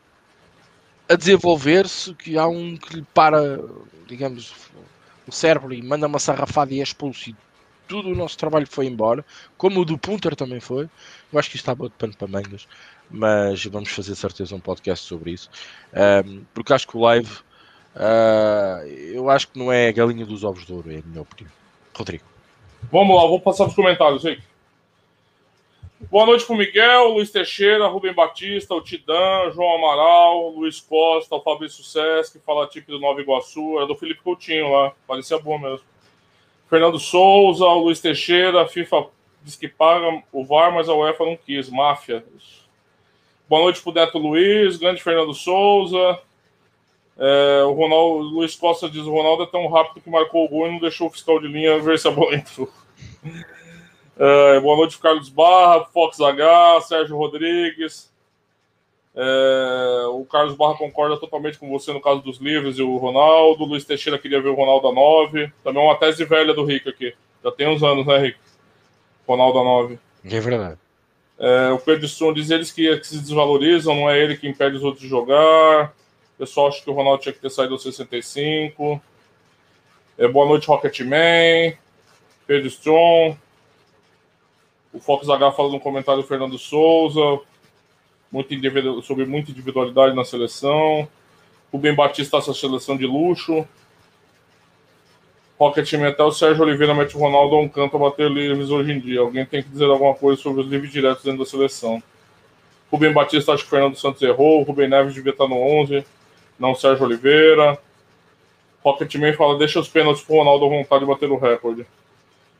[1.09, 3.61] a desenvolver-se, que há um que lhe para,
[4.07, 4.53] digamos,
[5.27, 7.37] o cérebro e manda uma sarrafada e é expulso e
[7.89, 9.25] tudo o nosso trabalho foi embora,
[9.57, 10.89] como o do Punter também foi.
[11.33, 12.67] Eu acho que isto está bom de pano para mangas
[13.11, 15.51] mas vamos fazer certeza um podcast sobre isso,
[16.27, 17.31] um, porque acho que o live,
[17.95, 21.23] uh, eu acho que não é a galinha dos ovos de ouro, é a minha
[21.23, 21.53] opinião.
[21.97, 22.25] Rodrigo.
[22.91, 24.39] Vamos lá, vou passar os comentários, aí.
[25.99, 31.35] Boa noite para o Miguel, Luiz Teixeira, Rubem Batista, o Tidan, João Amaral, Luiz Costa,
[31.35, 35.59] o Fabrício Sesc, fala tipo do Nova Iguaçu, é do Felipe Coutinho lá, parecia bom
[35.59, 35.87] mesmo.
[36.69, 39.07] Fernando Souza, o Luiz Teixeira, a FIFA
[39.43, 42.23] diz que paga o VAR, mas a UEFA não quis, máfia.
[43.49, 46.21] Boa noite para o Neto Luiz, grande Fernando Souza.
[47.19, 50.67] É, o Ronaldo, Luiz Costa diz: o Ronaldo é tão rápido que marcou o gol
[50.67, 52.69] e não deixou o fiscal de linha ver se a bola entrou.
[54.19, 58.11] É, boa noite, Carlos Barra, Fox H, Sérgio Rodrigues.
[59.15, 63.65] É, o Carlos Barra concorda totalmente com você no caso dos livros e o Ronaldo.
[63.65, 65.53] Luiz Teixeira queria ver o Ronaldo a 9.
[65.63, 67.15] Também uma tese velha do Rick aqui.
[67.45, 68.39] Já tem uns anos, né, Rick?
[69.29, 69.99] Ronaldo a 9.
[70.25, 70.79] É verdade.
[71.39, 74.77] É, o Pedro Strum diz eles que, que, se desvalorizam, não é ele que impede
[74.77, 75.95] os outros de jogar.
[76.35, 79.01] O pessoal acha que o Ronaldo tinha que ter saído aos 65.
[80.17, 81.77] É, boa noite, Rocketman.
[82.47, 83.37] Pedro Strum.
[84.97, 87.39] O Fox H fala no comentário do Fernando Souza.
[88.33, 88.51] Muito
[89.03, 91.07] sobre muita individualidade na seleção.
[91.75, 93.69] Ben Batista essa seleção de luxo.
[95.59, 98.99] Rocket Metal, Sérgio Oliveira mete o Ronaldo a um canto a bater livres hoje em
[98.99, 99.21] dia.
[99.21, 102.03] Alguém tem que dizer alguma coisa sobre os livres diretos dentro da seleção.
[102.91, 104.63] Rubem Batista acha que o Fernando Santos errou.
[104.63, 106.07] Rubem Neves devia estar no 11,
[106.59, 107.79] não Sérgio Oliveira.
[108.83, 111.87] Rocketman fala: deixa os pênaltis pro Ronaldo à vontade de bater o recorde.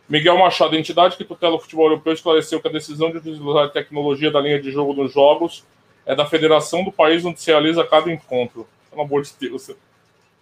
[0.09, 3.65] Miguel Machado, a entidade que tutela o futebol europeu, esclareceu que a decisão de utilizar
[3.65, 5.65] a tecnologia da linha de jogo nos jogos
[6.05, 8.67] é da federação do país onde se realiza cada encontro.
[8.89, 9.71] Pelo amor de Deus.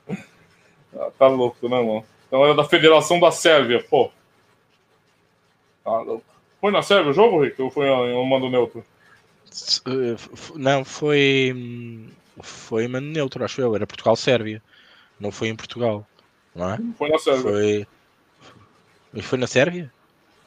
[0.97, 2.05] Ah, tá louco, né, mano?
[2.29, 4.13] Então era da Federação da Sérvia, pô.
[5.85, 6.05] Ah,
[6.61, 7.61] foi na Sérvia o jogo, Rick?
[7.61, 8.85] Ou foi em um mando neutro?
[10.55, 11.53] Não, foi.
[12.43, 13.75] Foi em mando neutro, acho eu.
[13.75, 14.63] Era Portugal-Sérvia.
[15.19, 16.07] Não foi em Portugal.
[16.55, 16.79] Não é?
[16.97, 17.43] Foi na Sérvia.
[17.43, 17.87] Foi.
[19.23, 19.93] Foi na Sérvia?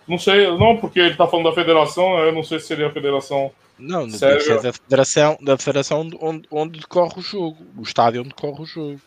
[0.07, 2.91] Não sei, não, porque ele tá falando da federação, eu não sei se seria a
[2.91, 3.51] federação.
[3.77, 8.29] Não, deve ser da federação, da federação onde, onde decorre o jogo, o estádio onde
[8.29, 9.01] decorre o jogo.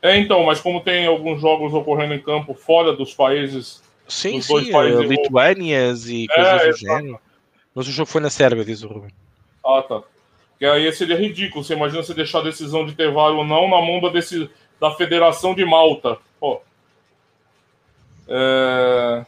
[0.00, 3.82] É, então, mas como tem alguns jogos ocorrendo em campo fora dos países.
[4.08, 7.20] Sim, dos sim, países Lituânias e é, coisas é, do gênero.
[7.74, 9.10] Mas o jogo foi na Sérvia, diz o Ruben.
[9.64, 10.02] Ah, tá.
[10.58, 11.64] Que aí seria ridículo.
[11.64, 14.48] Você imagina você deixar a decisão de ter VAR ou não na mão da, desse,
[14.80, 16.18] da Federação de Malta.
[18.28, 19.24] É...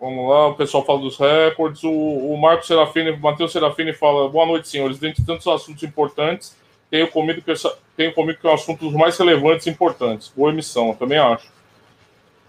[0.00, 1.82] Vamos lá, o pessoal fala dos recordes.
[1.82, 4.98] O, o Marco Serafini, Matheus Serafini fala: Boa noite, senhores.
[4.98, 6.56] Dentre tantos assuntos importantes,
[6.90, 7.52] tenho comigo que,
[7.96, 10.32] tenho que é um assunto dos mais relevantes e importantes.
[10.34, 11.50] Boa emissão, eu também acho.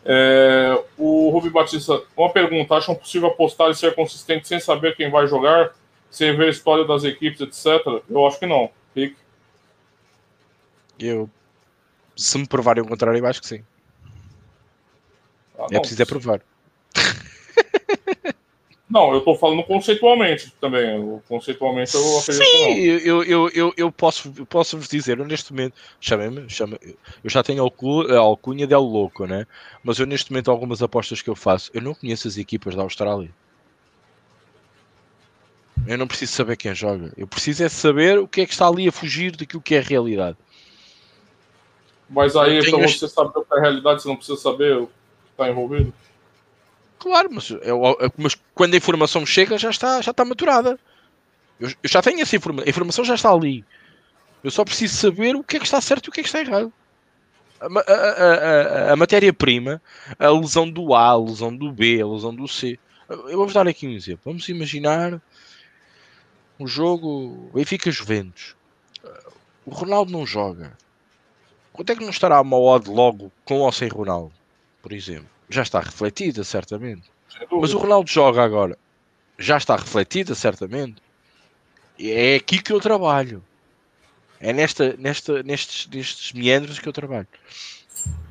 [0.05, 5.09] É, o Rubem Batista, uma pergunta: acham possível apostar e ser consistente sem saber quem
[5.09, 5.72] vai jogar?
[6.11, 8.03] Sem ver a história das equipes, etc?
[8.09, 8.70] Eu acho que não.
[8.95, 9.15] Rick?
[10.99, 11.30] Eu,
[12.15, 13.63] se me provarem o contrário, eu acho que sim.
[15.60, 16.41] Ah, é preciso é provar.
[18.89, 21.22] Não, eu estou falando conceitualmente também.
[21.28, 25.53] Conceitualmente eu acredito Sim, eu, eu, eu, eu, posso, eu posso vos dizer, eu neste
[25.53, 26.76] momento, chamem-me, chame,
[27.24, 29.45] eu já tenho a alcunha del louco, né?
[29.84, 32.82] Mas eu neste momento, algumas apostas que eu faço, eu não conheço as equipas da
[32.82, 33.30] Austrália.
[35.86, 37.14] Eu não preciso saber quem joga.
[37.16, 39.80] Eu preciso é saber o que é que está ali a fugir daquilo que é
[39.80, 40.38] a realidade.
[42.10, 42.99] Mas aí, para este...
[42.99, 44.88] você saber o que é a realidade, você não precisa saber
[45.39, 45.93] está envolvido?
[46.99, 47.81] Claro, mas, eu,
[48.17, 50.77] mas quando a informação chega, já está, já está maturada.
[51.59, 52.67] Eu, eu já tenho essa informação.
[52.67, 53.63] A informação já está ali.
[54.43, 56.29] Eu só preciso saber o que é que está certo e o que é que
[56.29, 56.71] está errado.
[57.59, 59.81] A, a, a, a matéria-prima,
[60.17, 62.77] a lesão do A, a lesão do B, a lesão do C.
[63.09, 64.21] Eu vou-vos dar aqui um exemplo.
[64.25, 65.21] Vamos imaginar
[66.59, 68.55] um jogo Benfica Juventus.
[69.65, 70.77] O Ronaldo não joga.
[71.73, 74.33] Quanto é que não estará uma odd logo com ou sem Ronaldo?
[74.82, 75.30] Por exemplo.
[75.49, 77.09] Já está refletida, certamente.
[77.51, 78.77] Mas o Ronaldo joga agora.
[79.38, 81.01] Já está refletida, certamente.
[81.99, 83.43] É aqui que eu trabalho.
[84.39, 87.27] É nesta, nesta, nestes, nestes meandros que eu trabalho.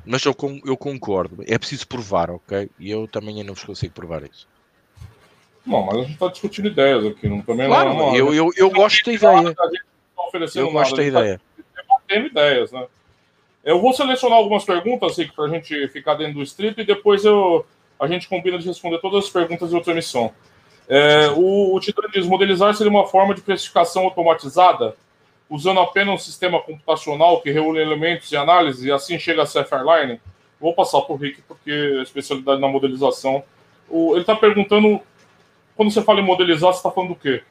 [0.05, 0.35] Mas eu,
[0.65, 1.43] eu concordo.
[1.45, 2.69] É preciso provar, ok?
[2.79, 4.47] E eu também não vos consigo provar isso.
[5.65, 7.27] Não, mas a gente está discutindo ideias aqui.
[7.27, 9.55] Não, também claro, não, eu, eu, eu gosto da ideia.
[10.55, 11.41] eu gosto da ideia.
[11.75, 12.87] Debatendo ideias, né?
[13.63, 17.25] Eu vou selecionar algumas perguntas assim, para a gente ficar dentro do estrito e depois
[17.25, 17.65] eu,
[17.99, 20.31] a gente combina de responder todas as perguntas de outra emissão.
[20.87, 24.95] É, o, o Titã diz: modelizar seria uma forma de precificação automatizada
[25.49, 29.65] usando apenas um sistema computacional que reúne elementos e análise e assim chega a ser
[29.65, 30.21] Fairline?
[30.59, 33.43] Vou passar para o Rick, porque a especialidade na modelização.
[33.89, 34.99] O, ele está perguntando,
[35.75, 37.41] quando você fala em modelizar, você está falando do quê?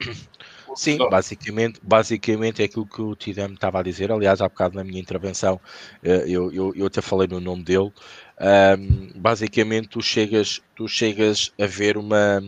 [0.80, 4.12] Sim, basicamente, basicamente é aquilo que o Tidem estava a dizer.
[4.12, 5.60] Aliás, há bocado na minha intervenção,
[6.02, 7.90] eh, eu, eu, eu até falei no nome dele.
[8.40, 12.40] Um, basicamente, tu chegas, tu chegas a ver uma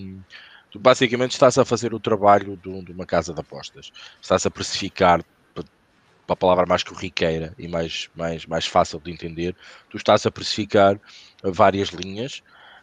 [0.71, 3.91] Tu basicamente estás a fazer o trabalho de, de uma casa de apostas.
[4.23, 5.21] Estás a precificar,
[6.27, 9.57] para a palavra mais corriqueira e mais, mais, mais fácil de entender,
[9.89, 10.99] tu estás a precificar
[11.45, 12.41] várias linhas,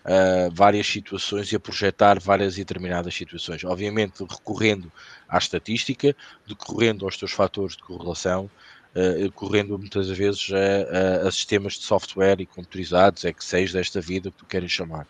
[0.08, 3.64] uh, várias situações e a projetar várias e determinadas situações.
[3.64, 4.92] Obviamente, recorrendo
[5.28, 6.16] à estatística,
[6.48, 8.50] decorrendo aos teus fatores de correlação,
[8.96, 14.32] uh, correndo muitas vezes a, a, a, sistemas de software e computadorizados, Excel desta vida
[14.32, 15.06] que tu queres chamar.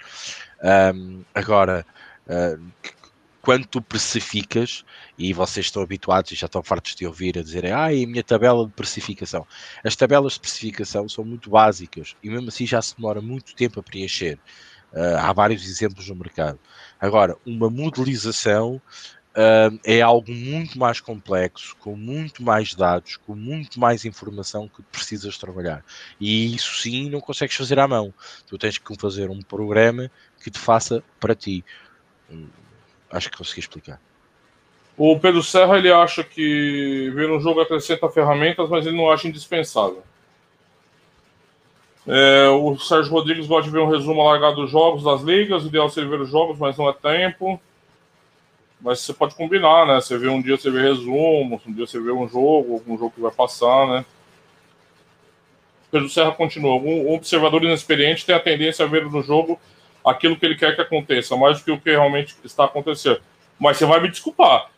[0.94, 1.86] Um, agora,
[2.26, 2.94] uh,
[3.48, 4.84] quando tu precificas,
[5.18, 8.08] e vocês estão habituados e já estão fartos de ouvir a dizerem, ah, e a
[8.08, 9.48] minha tabela de precificação.
[9.86, 13.80] As tabelas de precificação são muito básicas e mesmo assim já se demora muito tempo
[13.80, 14.38] a preencher.
[14.94, 16.60] Uh, há vários exemplos no mercado.
[17.00, 18.82] Agora, uma modelização
[19.38, 24.82] uh, é algo muito mais complexo, com muito mais dados, com muito mais informação que
[24.84, 25.84] precisas trabalhar.
[26.20, 28.14] E isso sim não consegues fazer à mão.
[28.48, 30.10] Tu tens que fazer um programa
[30.44, 31.64] que te faça para ti.
[33.12, 34.00] Acho que consegui explicar.
[34.98, 39.28] O Pedro Serra ele acha que ver um jogo acrescenta ferramentas, mas ele não acha
[39.28, 40.04] indispensável.
[42.08, 45.64] É, o Sérgio Rodrigues gosta de ver um resumo alargado dos jogos, das ligas.
[45.64, 47.60] O ideal seria ver os jogos, mas não é tempo.
[48.80, 50.00] Mas você pode combinar, né?
[50.00, 53.12] Você vê um dia você vê resumo, um dia você vê um jogo, algum jogo
[53.12, 54.06] que vai passar, né?
[55.92, 56.76] Pedro Serra continua.
[56.76, 59.60] Um observador inexperiente tem a tendência a ver no jogo
[60.06, 63.22] aquilo que ele quer que aconteça, mais do que o que realmente está acontecendo.
[63.60, 64.70] Mas você vai me desculpar.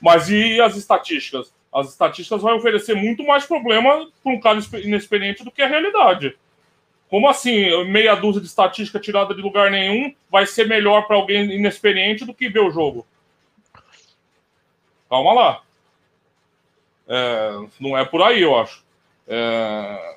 [0.00, 1.52] Mas e as estatísticas?
[1.72, 6.34] As estatísticas vão oferecer muito mais problema para um cara inexperiente do que a realidade.
[7.08, 11.50] Como assim, meia dúzia de estatística tirada de lugar nenhum vai ser melhor para alguém
[11.50, 13.06] inexperiente do que ver o jogo?
[15.08, 15.62] Calma lá.
[17.08, 18.84] É, não é por aí, eu acho.
[19.26, 20.16] É,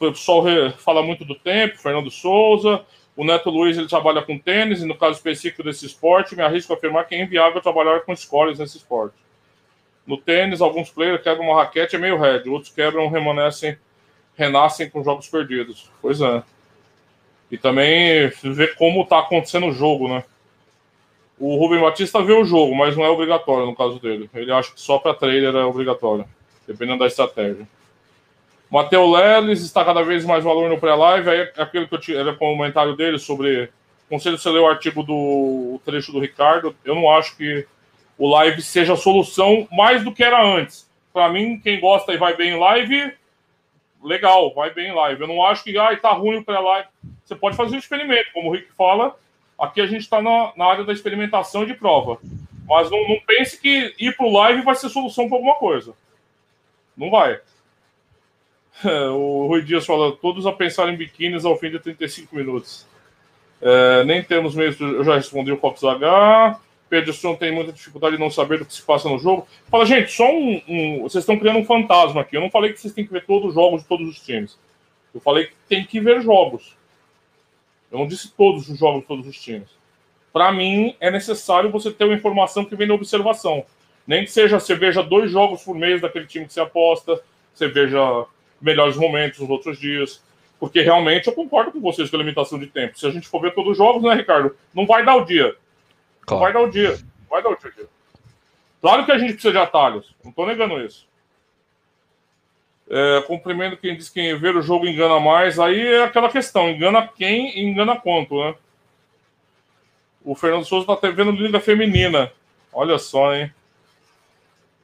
[0.00, 0.44] o pessoal
[0.78, 2.84] fala muito do tempo, Fernando Souza,
[3.16, 6.72] o Neto Luiz ele trabalha com tênis, e no caso específico desse esporte, me arrisco
[6.72, 9.16] a afirmar que é inviável trabalhar com escolas nesse esporte.
[10.06, 13.76] No tênis, alguns players quebram uma raquete é meio red, outros quebram, remanescem,
[14.38, 15.90] renascem com jogos perdidos.
[16.00, 16.42] Pois é.
[17.50, 20.22] E também ver como está acontecendo o jogo, né?
[21.38, 24.30] O Rubem Batista vê o jogo, mas não é obrigatório no caso dele.
[24.34, 26.24] Ele acha que só para trailer é obrigatório,
[26.66, 27.66] dependendo da estratégia.
[28.70, 31.30] Matheus Leles está cada vez mais valor no pré-live.
[31.30, 33.70] Aí é aquele que eu tinha, era comentário dele sobre.
[34.08, 36.74] Conselho você ler o artigo do o trecho do Ricardo.
[36.84, 37.66] Eu não acho que
[38.16, 40.88] o live seja a solução mais do que era antes.
[41.12, 43.12] Para mim, quem gosta e vai bem em live,
[44.02, 45.20] legal, vai bem em live.
[45.20, 46.88] Eu não acho que ah, tá ruim o pré-live.
[47.24, 49.16] Você pode fazer um experimento, como o Rick fala.
[49.58, 52.18] Aqui a gente está na, na, área da experimentação de prova.
[52.66, 55.94] Mas não, não pense que ir para o live vai ser solução para alguma coisa.
[56.96, 57.40] Não vai.
[58.84, 62.86] o Rui Dias fala, todos a pensar em biquínis ao fim de 35 minutos.
[63.60, 66.60] É, nem temos meios, eu já respondi o Fox H.
[66.88, 69.46] Pederson tem muita dificuldade de não saber do que se passa no jogo.
[69.70, 72.36] Fala, gente, só um, um, Vocês estão criando um fantasma aqui.
[72.36, 74.58] Eu não falei que vocês têm que ver todos os jogos de todos os times.
[75.14, 76.76] Eu falei que tem que ver jogos.
[77.90, 79.68] Eu não disse todos os jogos de todos os times.
[80.32, 83.64] para mim é necessário você ter uma informação que vem da observação.
[84.06, 87.20] Nem que seja você veja dois jogos por mês daquele time que você aposta,
[87.52, 88.24] você veja
[88.60, 90.22] melhores momentos nos outros dias.
[90.58, 92.98] Porque realmente eu concordo com vocês com a limitação de tempo.
[92.98, 94.56] Se a gente for ver todos os jogos, né, Ricardo?
[94.74, 95.54] Não vai dar o dia.
[96.28, 96.42] Claro.
[96.42, 96.98] Vai dar o dia.
[97.30, 97.88] Vai dar o dia.
[98.82, 100.14] Claro que a gente precisa de atalhos.
[100.22, 101.08] Não estou negando isso.
[102.90, 105.58] É, cumprimento quem diz que ver o jogo engana mais.
[105.58, 108.54] Aí é aquela questão: engana quem engana quanto, né?
[110.22, 112.30] O Fernando Souza está vendo Liga Feminina.
[112.72, 113.52] Olha só, hein?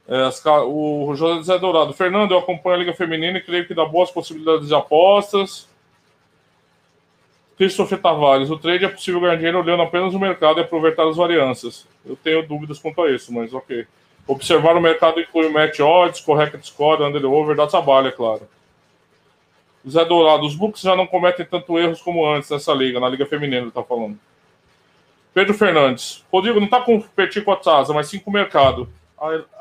[0.07, 1.93] É, as, o José Dourado.
[1.93, 5.67] Fernando, eu acompanho a Liga Feminina e creio que dá boas possibilidades de apostas.
[7.57, 8.49] Christopher Tavares.
[8.49, 11.87] O trade é possível ganhar dinheiro olhando apenas o mercado e aproveitar as variâncias.
[12.05, 13.85] Eu tenho dúvidas quanto a isso, mas ok.
[14.27, 18.41] Observar o mercado inclui o match odds, correct score, under over, dá trabalho, é claro.
[19.87, 20.45] Zé Dourado.
[20.45, 23.67] Os books já não cometem tanto erros como antes nessa liga, na Liga Feminina, ele
[23.67, 24.17] está falando.
[25.33, 26.23] Pedro Fernandes.
[26.31, 28.89] Rodrigo, não está competindo com a Tasa, mas sim com o mercado.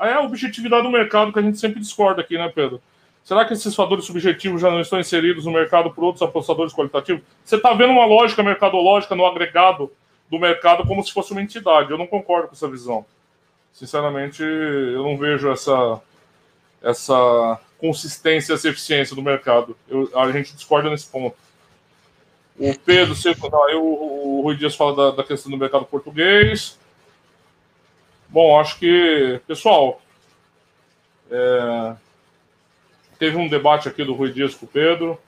[0.00, 2.80] É a objetividade do mercado que a gente sempre discorda aqui, né, Pedro?
[3.24, 7.22] Será que esses fatores subjetivos já não estão inseridos no mercado por outros apostadores qualitativos?
[7.42, 9.90] Você está vendo uma lógica mercadológica no agregado
[10.30, 11.90] do mercado como se fosse uma entidade.
[11.90, 13.06] Eu não concordo com essa visão.
[13.72, 16.02] Sinceramente, eu não vejo essa,
[16.82, 19.74] essa consistência, essa eficiência do mercado.
[19.88, 21.34] Eu, a gente discorda nesse ponto.
[22.58, 23.14] O Pedro,
[23.66, 26.78] aí o, o Rui Dias fala da, da questão do mercado português.
[28.28, 30.00] Bom, acho que, pessoal,
[31.30, 31.94] é,
[33.18, 35.18] teve um debate aqui do Rui Dias com o Pedro,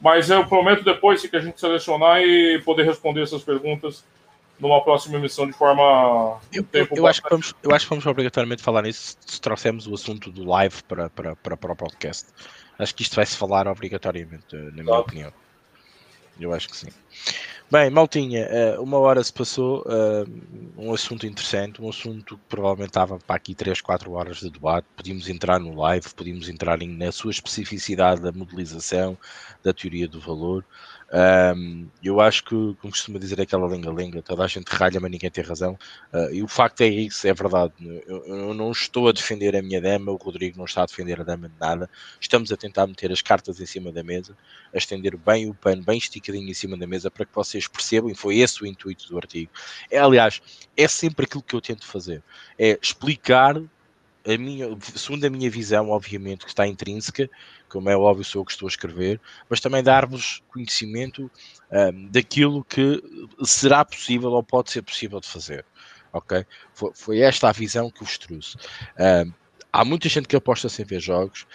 [0.00, 4.04] mas eu prometo depois que a gente selecionar e poder responder essas perguntas
[4.58, 6.38] numa próxima emissão de forma.
[6.52, 9.86] Eu, eu, eu acho, que vamos, eu acho que vamos obrigatoriamente falar nisso se trouxermos
[9.86, 12.28] o assunto do live para, para, para, para o podcast.
[12.78, 15.32] Acho que isto vai se falar obrigatoriamente, na minha opinião.
[16.40, 16.88] Eu acho que sim.
[17.70, 20.24] Bem, Maltinha, eh, uma hora se passou, eh,
[20.76, 24.88] um assunto interessante, um assunto que provavelmente estava para aqui 3, 4 horas de debate.
[24.96, 29.18] Podíamos entrar no live, podíamos entrar na sua especificidade da modelização,
[29.62, 30.66] da teoria do valor.
[31.12, 35.30] Um, eu acho que, como costuma dizer aquela lenga-lenga, toda a gente ralha, mas ninguém
[35.30, 35.76] tem razão.
[36.12, 37.72] Uh, e o facto é isso, é verdade.
[38.06, 41.20] Eu, eu, não estou a defender a minha dama, o Rodrigo não está a defender
[41.20, 41.90] a dama de nada.
[42.20, 44.36] Estamos a tentar meter as cartas em cima da mesa,
[44.72, 48.10] a estender bem o pano, bem esticadinho em cima da mesa, para que vocês percebam,
[48.10, 49.50] e foi esse o intuito do artigo.
[49.90, 50.40] É, aliás,
[50.76, 52.22] é sempre aquilo que eu tento fazer:
[52.56, 53.60] é explicar
[54.24, 57.28] a minha, segundo a minha visão, obviamente, que está intrínseca,
[57.70, 61.30] como é óbvio, sou eu que estou a escrever, mas também dar-vos conhecimento
[61.70, 63.02] um, daquilo que
[63.44, 65.64] será possível ou pode ser possível de fazer.
[66.12, 66.44] Ok?
[66.74, 68.56] Foi, foi esta a visão que vos trouxe.
[68.98, 69.32] Um,
[69.72, 71.46] há muita gente que aposta sem ver jogos,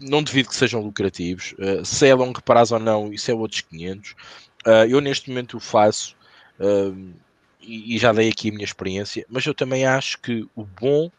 [0.00, 3.60] não devido que sejam lucrativos, uh, se é longo prazo ou não, isso é outros
[3.60, 4.12] 500.
[4.12, 6.16] Uh, eu neste momento o faço.
[7.60, 11.10] E, já dei aqui a minha experiência, mas eu também acho que o bom,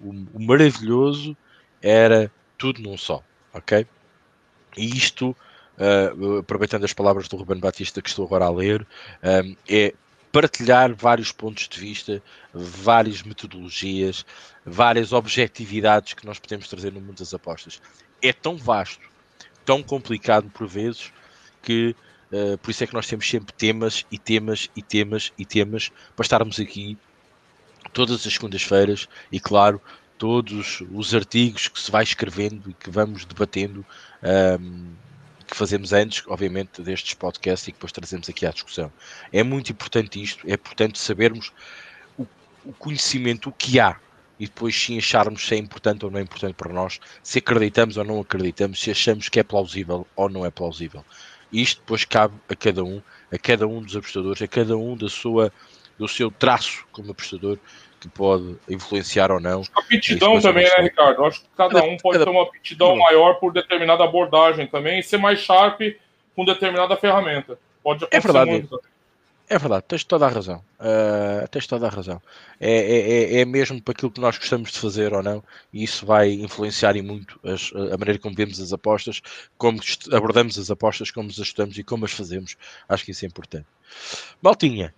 [0.00, 1.36] o maravilhoso
[1.82, 3.22] era tudo num só
[3.58, 3.86] ok?
[4.76, 5.36] E isto,
[5.76, 8.86] uh, aproveitando as palavras do Ruben Batista que estou agora a ler,
[9.22, 9.94] um, é
[10.32, 14.24] partilhar vários pontos de vista, várias metodologias,
[14.64, 17.80] várias objetividades que nós podemos trazer no mundo das apostas.
[18.22, 19.08] É tão vasto,
[19.64, 21.12] tão complicado por vezes,
[21.62, 21.94] que
[22.32, 25.90] uh, por isso é que nós temos sempre temas e temas e temas e temas
[26.14, 26.96] para estarmos aqui
[27.92, 29.80] todas as segundas-feiras e, claro,
[30.18, 33.86] todos os artigos que se vai escrevendo e que vamos debatendo,
[34.60, 34.92] um,
[35.46, 38.92] que fazemos antes, obviamente, destes podcasts e que depois trazemos aqui à discussão.
[39.32, 41.52] É muito importante isto, é importante sabermos
[42.18, 42.26] o,
[42.64, 43.96] o conhecimento, o que há,
[44.38, 47.96] e depois sim acharmos se é importante ou não é importante para nós, se acreditamos
[47.96, 51.04] ou não acreditamos, se achamos que é plausível ou não é plausível.
[51.52, 53.00] Isto depois cabe a cada um,
[53.32, 55.52] a cada um dos apostadores, a cada um da sua,
[55.98, 57.58] do seu traço como apostador,
[58.00, 59.62] que pode influenciar ou não.
[59.74, 61.24] A aptidão também, né, Ricardo?
[61.24, 65.18] Acho que cada um pode ter uma aptidão maior por determinada abordagem também e ser
[65.18, 65.80] mais sharp
[66.34, 67.58] com determinada ferramenta.
[67.82, 68.50] Pode é verdade.
[68.50, 68.80] Muito.
[69.50, 70.62] É verdade, tens toda a razão.
[70.78, 72.20] Uh, tens toda a razão.
[72.60, 75.42] É, é, é, é mesmo para aquilo que nós gostamos de fazer ou não,
[75.72, 79.22] e isso vai influenciar e muito as, a maneira como vemos as apostas,
[79.56, 79.80] como
[80.12, 82.56] abordamos as apostas, como as estudamos e como as fazemos.
[82.86, 83.66] Acho que isso é importante.
[84.42, 84.94] Maltinha,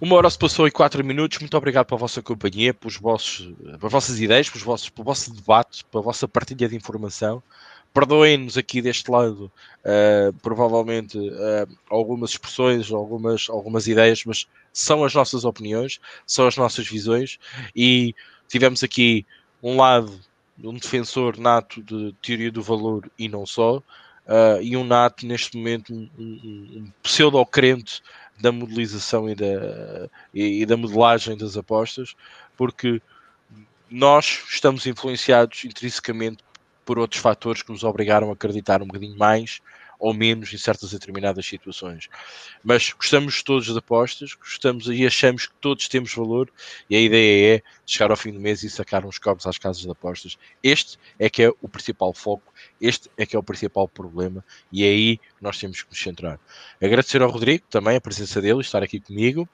[0.00, 1.38] uma hora se passou e quatro minutos.
[1.38, 5.84] Muito obrigado pela vossa companhia, pelos vossos, pelas vossas ideias, pelos vossos, pelo vosso debate,
[5.86, 7.42] pela vossa partilha de informação.
[7.92, 9.50] Perdoem-nos aqui deste lado,
[9.80, 16.56] uh, provavelmente, uh, algumas expressões, algumas, algumas ideias, mas são as nossas opiniões, são as
[16.56, 17.38] nossas visões.
[17.74, 18.14] E
[18.46, 19.26] tivemos aqui
[19.60, 20.12] um lado,
[20.62, 25.56] um defensor nato de teoria do valor e não só, uh, e um nato, neste
[25.56, 26.22] momento, um, um,
[26.76, 28.00] um pseudo-crente
[28.40, 32.14] da modelização e da, e, e da modelagem das apostas,
[32.56, 33.00] porque
[33.90, 36.44] nós estamos influenciados intrinsecamente
[36.84, 39.60] por outros fatores que nos obrigaram a acreditar um bocadinho mais
[39.98, 42.08] ou menos em certas determinadas situações.
[42.62, 46.50] Mas gostamos todos de apostas, gostamos e achamos que todos temos valor
[46.88, 49.82] e a ideia é chegar ao fim do mês e sacar uns copos às casas
[49.82, 50.38] de apostas.
[50.62, 54.84] Este é que é o principal foco, este é que é o principal problema e
[54.84, 56.38] é aí que nós temos que nos centrar.
[56.80, 59.48] Agradecer ao Rodrigo também a presença dele, estar aqui comigo,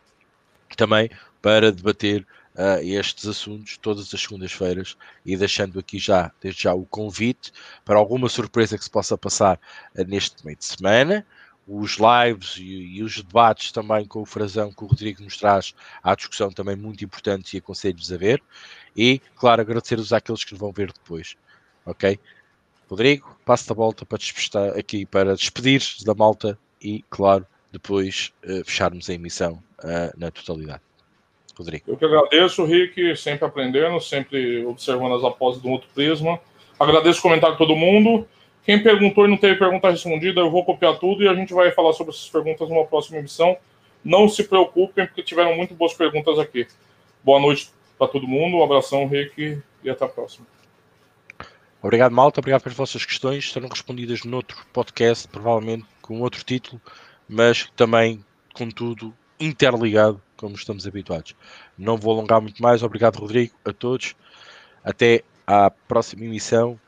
[0.77, 6.75] também para debater uh, estes assuntos todas as segundas-feiras e deixando aqui já, desde já,
[6.75, 7.53] o convite
[7.85, 9.59] para alguma surpresa que se possa passar
[9.97, 11.27] uh, neste meio de semana.
[11.67, 15.75] Os lives e, e, os debates também com o Frazão, que o Rodrigo nos traz
[16.03, 18.43] à discussão também muito importantes e aconselho-vos a ver.
[18.95, 21.37] E, claro, agradecer-vos àqueles que vão ver depois.
[21.87, 22.21] Ok?
[22.87, 28.63] Rodrigo, passo a volta para despedir aqui para despedir da malta e, claro, depois uh,
[28.65, 30.83] fecharmos a emissão uh, na totalidade.
[31.57, 31.85] Rodrigo.
[31.87, 36.41] Eu que agradeço, Rick, sempre aprendendo, sempre observando as apostas do outro prisma.
[36.79, 38.27] Agradeço o comentário de todo mundo.
[38.65, 41.71] Quem perguntou e não teve pergunta respondida, eu vou copiar tudo e a gente vai
[41.71, 43.57] falar sobre essas perguntas numa próxima emissão.
[44.03, 46.67] Não se preocupem, porque tiveram muito boas perguntas aqui.
[47.23, 50.47] Boa noite para todo mundo, um abração, Rick, e até a próxima.
[51.83, 52.41] Obrigado, Malta.
[52.41, 53.53] Obrigado pelas vossas questões.
[53.53, 56.81] Serão respondidas noutro podcast, provavelmente com outro título,
[57.29, 58.25] mas também,
[58.55, 61.35] contudo, interligado como estamos habituados.
[61.77, 62.83] Não vou alongar muito mais.
[62.83, 64.15] Obrigado, Rodrigo, a todos.
[64.83, 66.79] Até à próxima emissão.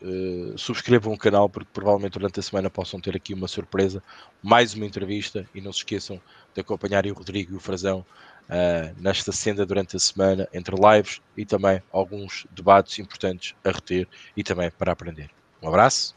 [0.00, 4.00] Uh, subscrevam o canal porque provavelmente durante a semana possam ter aqui uma surpresa,
[4.40, 6.20] mais uma entrevista e não se esqueçam
[6.54, 8.06] de acompanharem o Rodrigo e o Frazão
[8.48, 14.06] uh, nesta senda durante a semana entre lives e também alguns debates importantes a reter
[14.36, 15.30] e também para aprender.
[15.60, 16.14] Um abraço,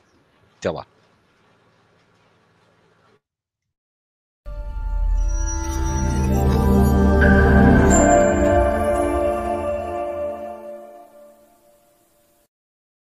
[0.59, 0.85] até lá.